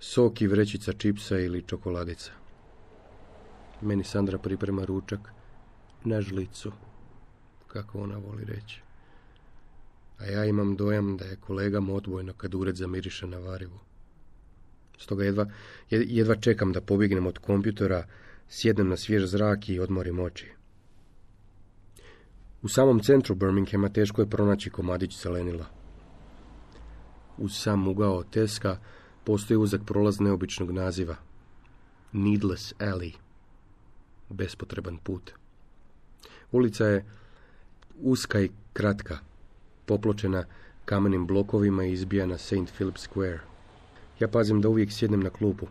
sok 0.01 0.41
i 0.41 0.47
vrećica 0.47 0.93
čipsa 0.93 1.39
ili 1.39 1.63
čokoladica. 1.63 2.33
Meni 3.81 4.05
Sandra 4.05 4.39
priprema 4.39 4.85
ručak 4.85 5.21
na 6.05 6.21
žlicu, 6.21 6.73
kako 7.67 7.99
ona 7.99 8.17
voli 8.19 8.45
reći. 8.45 8.83
A 10.19 10.25
ja 10.25 10.45
imam 10.45 10.77
dojam 10.77 11.17
da 11.17 11.25
je 11.25 11.37
kolegam 11.37 11.91
odbojno 11.91 12.33
kad 12.33 12.55
ured 12.55 12.77
zamiriše 12.77 13.27
na 13.27 13.39
varivu. 13.39 13.79
Stoga 14.99 15.25
jedva, 15.25 15.47
jedva 15.91 16.37
čekam 16.37 16.73
da 16.73 16.81
pobjegnem 16.81 17.27
od 17.27 17.39
kompjutora, 17.39 18.07
sjednem 18.49 18.89
na 18.89 18.97
svjež 18.97 19.25
zrak 19.25 19.69
i 19.69 19.81
odmorim 19.81 20.21
oči. 20.21 20.51
U 22.63 22.69
samom 22.69 23.01
centru 23.01 23.35
Birminghama 23.35 23.89
teško 23.89 24.23
je 24.23 24.31
pronaći 24.31 24.71
komadić 24.71 25.23
zelenila. 25.23 25.67
Uz 27.39 27.53
sam 27.55 27.89
ugao 27.89 28.23
Teska 28.23 28.79
postoji 29.25 29.59
uzak 29.59 29.81
prolaz 29.87 30.21
neobičnog 30.21 30.71
naziva. 30.71 31.17
Needless 32.13 32.75
Alley. 32.79 33.13
Bespotreban 34.29 34.99
put. 34.99 35.33
Ulica 36.53 36.87
je 36.87 37.05
uska 38.01 38.41
i 38.41 38.51
kratka, 38.73 39.19
popločena 39.87 40.45
kamenim 40.85 41.27
blokovima 41.27 41.85
i 41.85 41.93
izbijana 41.93 42.39
St. 42.39 42.73
Philip 42.75 42.97
Square. 42.97 43.39
Ja 44.21 44.29
pazim 44.29 44.61
da 44.61 44.69
uvijek 44.69 44.93
sjednem 44.93 45.21
na 45.21 45.31
klupu, 45.31 45.67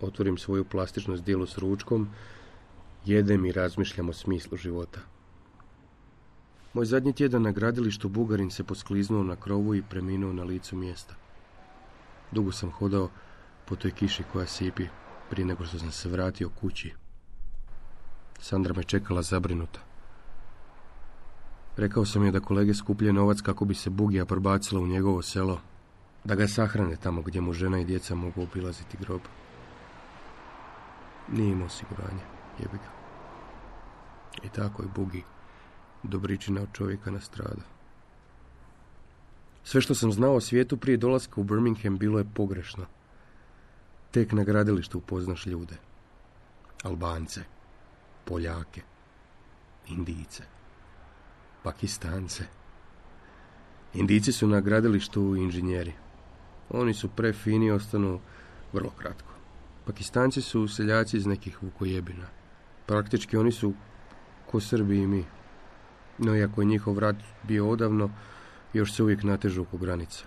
otvorim 0.00 0.38
svoju 0.38 0.64
plastičnu 0.64 1.16
zdjelu 1.16 1.46
s 1.46 1.58
ručkom, 1.58 2.08
jedem 3.04 3.44
i 3.46 3.52
razmišljam 3.52 4.08
o 4.08 4.12
smislu 4.12 4.56
života. 4.56 5.00
Moj 6.74 6.84
zadnji 6.84 7.12
tjedan 7.12 7.42
na 7.42 7.52
gradilištu 7.52 8.08
Bugarin 8.08 8.50
se 8.50 8.64
poskliznuo 8.64 9.22
na 9.22 9.36
krovu 9.36 9.74
i 9.74 9.82
preminuo 9.82 10.32
na 10.32 10.44
licu 10.44 10.76
mjesta. 10.76 11.14
Dugo 12.32 12.52
sam 12.52 12.70
hodao 12.70 13.10
po 13.64 13.76
toj 13.76 13.90
kiši 13.90 14.22
koja 14.32 14.46
sipi 14.46 14.86
prije 15.30 15.46
nego 15.46 15.64
što 15.64 15.78
sam 15.78 15.90
se 15.90 16.08
vratio 16.08 16.48
kući. 16.48 16.92
Sandra 18.40 18.74
me 18.74 18.82
čekala 18.84 19.22
zabrinuta. 19.22 19.80
Rekao 21.76 22.04
sam 22.04 22.24
je 22.24 22.32
da 22.32 22.40
kolege 22.40 22.74
skuplje 22.74 23.12
novac 23.12 23.40
kako 23.40 23.64
bi 23.64 23.74
se 23.74 23.90
Bugija 23.90 24.26
probacila 24.26 24.80
u 24.80 24.86
njegovo 24.86 25.22
selo, 25.22 25.60
da 26.24 26.34
ga 26.34 26.48
sahrane 26.48 26.96
tamo 26.96 27.22
gdje 27.22 27.40
mu 27.40 27.52
žena 27.52 27.80
i 27.80 27.84
djeca 27.84 28.14
mogu 28.14 28.42
obilaziti 28.42 28.96
grob. 29.00 29.20
Nije 31.32 31.52
imao 31.52 31.66
osiguranje, 31.66 32.22
jebi 32.58 32.76
ga. 32.76 32.94
I 34.42 34.48
tako 34.48 34.82
je 34.82 34.88
Bugi 34.94 35.22
dobričina 36.02 36.62
od 36.62 36.68
čovjeka 36.72 37.10
na 37.10 37.20
strada. 37.20 37.62
Sve 39.64 39.80
što 39.80 39.94
sam 39.94 40.12
znao 40.12 40.34
o 40.34 40.40
svijetu 40.40 40.76
prije 40.76 40.96
dolaska 40.96 41.40
u 41.40 41.44
Birmingham 41.44 41.98
bilo 41.98 42.18
je 42.18 42.30
pogrešno. 42.34 42.86
Tek 44.10 44.32
na 44.32 44.44
gradilištu 44.44 44.98
upoznaš 44.98 45.46
ljude. 45.46 45.76
Albance, 46.82 47.40
Poljake, 48.24 48.82
Indijice, 49.86 50.44
Pakistance. 51.64 52.44
Indici 53.94 54.32
su 54.32 54.46
na 54.46 54.60
gradilištu 54.60 55.36
inženjeri. 55.36 55.92
Oni 56.70 56.94
su 56.94 57.08
prefini 57.08 57.66
i 57.66 57.70
ostanu 57.70 58.20
vrlo 58.72 58.90
kratko. 58.90 59.32
Pakistanci 59.86 60.42
su 60.42 60.68
seljaci 60.68 61.16
iz 61.16 61.26
nekih 61.26 61.62
vukojebina. 61.62 62.26
Praktički 62.86 63.36
oni 63.36 63.52
su 63.52 63.72
ko 64.50 64.60
Srbi 64.60 64.98
i 64.98 65.06
mi. 65.06 65.24
No 66.18 66.36
iako 66.36 66.60
je 66.60 66.66
njihov 66.66 66.98
rat 66.98 67.16
bio 67.42 67.68
odavno, 67.68 68.10
još 68.72 68.92
se 68.92 69.02
uvijek 69.02 69.22
natežu 69.22 69.62
oko 69.62 69.76
granica. 69.76 70.24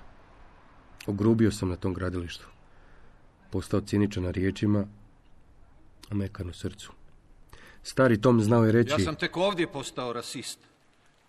Ogrubio 1.08 1.52
sam 1.52 1.70
na 1.70 1.76
tom 1.76 1.94
gradilištu. 1.94 2.48
Postao 3.52 3.82
ciničan 3.82 4.24
na 4.24 4.32
riječima, 4.32 4.88
a 6.10 6.16
mekan 6.16 6.50
u 6.50 6.54
srcu. 6.54 6.92
Stari 7.84 8.22
Tom 8.22 8.42
znao 8.42 8.66
je 8.66 8.72
reći... 8.72 8.92
Ja 8.92 9.00
sam 9.00 9.16
tek 9.16 9.38
ovdje 9.38 9.68
postao 9.68 10.14
rasist. 10.14 10.60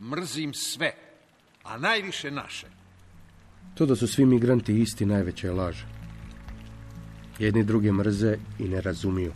Mrzim 0.01 0.55
sve, 0.55 0.93
a 1.65 1.79
najviše 1.79 2.31
naše. 2.31 2.67
To 3.75 3.87
da 3.87 3.97
su 3.97 4.07
svi 4.07 4.27
migranti 4.27 4.81
isti 4.81 5.07
najveća 5.07 5.47
je 5.47 5.53
laž. 5.53 5.77
Jedni 7.39 7.65
druge 7.65 7.93
mrze 7.93 8.37
i 8.59 8.69
ne 8.69 8.81
razumiju. 8.81 9.33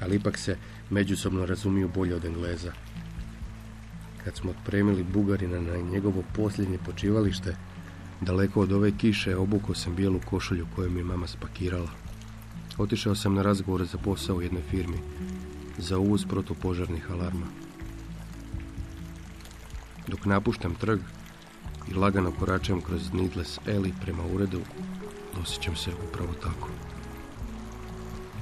Ali 0.00 0.16
ipak 0.16 0.38
se 0.38 0.56
međusobno 0.90 1.46
razumiju 1.46 1.90
bolje 1.94 2.14
od 2.14 2.24
Engleza. 2.24 2.72
Kad 4.24 4.36
smo 4.36 4.50
otpremili 4.50 5.02
Bugarina 5.02 5.60
na 5.60 5.76
njegovo 5.76 6.24
posljednje 6.36 6.78
počivalište, 6.78 7.56
daleko 8.20 8.60
od 8.60 8.72
ove 8.72 8.92
kiše 8.98 9.36
obukao 9.36 9.74
sam 9.74 9.94
bijelu 9.94 10.20
košulju 10.24 10.66
koju 10.74 10.90
mi 10.90 11.02
mama 11.02 11.26
spakirala. 11.26 11.90
Otišao 12.78 13.14
sam 13.14 13.34
na 13.34 13.42
razgovor 13.42 13.84
za 13.84 13.98
posao 13.98 14.36
u 14.36 14.42
jednoj 14.42 14.62
firmi, 14.70 14.98
za 15.78 15.98
uvoz 15.98 16.24
protupožarnih 16.24 17.10
alarma. 17.10 17.63
Dok 20.06 20.24
napuštam 20.24 20.74
trg 20.74 21.00
i 21.90 21.94
lagano 21.94 22.32
koračam 22.38 22.80
kroz 22.80 23.12
Needless 23.12 23.58
Alley 23.66 23.92
prema 24.02 24.22
uredu, 24.34 24.60
osjećam 25.42 25.76
se 25.76 25.90
upravo 26.08 26.32
tako. 26.32 26.68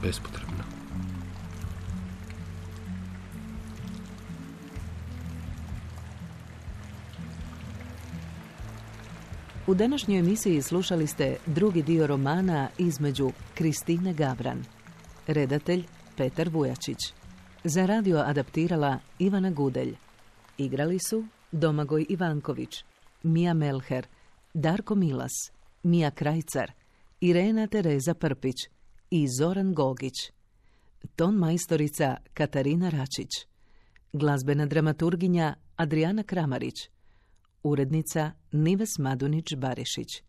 Bespotrebno. 0.03 0.65
U 9.67 9.75
današnjoj 9.75 10.19
emisiji 10.19 10.63
slušali 10.63 11.07
ste 11.07 11.37
drugi 11.47 11.83
dio 11.83 12.07
romana 12.07 12.69
između 12.79 13.31
Kristine 13.55 14.15
Gavran, 14.15 14.65
redatelj 15.27 15.85
Petar 16.17 16.49
Vujačić. 16.49 16.99
Za 17.65 17.87
radio 17.87 18.19
adaptirala 18.19 18.99
Ivana 19.19 19.51
Gudelj. 19.51 19.95
Igrali 20.59 20.99
su 20.99 21.25
Domagoj 21.53 22.07
Ivanković, 22.09 22.85
Mija 23.23 23.55
Melher, 23.55 24.07
Darko 24.55 24.95
Milas, 24.95 25.33
Mija 25.83 26.11
Krajcar, 26.11 26.73
Irena 27.21 27.67
Tereza 27.67 28.15
Prpić 28.15 28.57
i 29.11 29.29
Zoran 29.39 29.75
Gogić. 29.75 30.15
Ton 31.17 31.35
majstorica 31.35 32.17
Katarina 32.35 32.89
Račić. 32.89 33.47
Glazbena 34.13 34.67
dramaturginja 34.67 35.55
Adriana 35.77 36.23
Kramarić. 36.23 36.75
Urednica 37.63 38.33
Nives 38.53 38.99
Madunić-Barišić. 38.99 40.23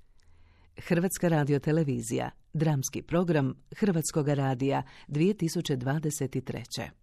Hrvatska 0.78 1.28
radiotelevizija. 1.28 2.32
Dramski 2.54 3.02
program 3.02 3.56
Hrvatskog 3.76 4.28
radija 4.28 4.84
2023. 5.08 7.03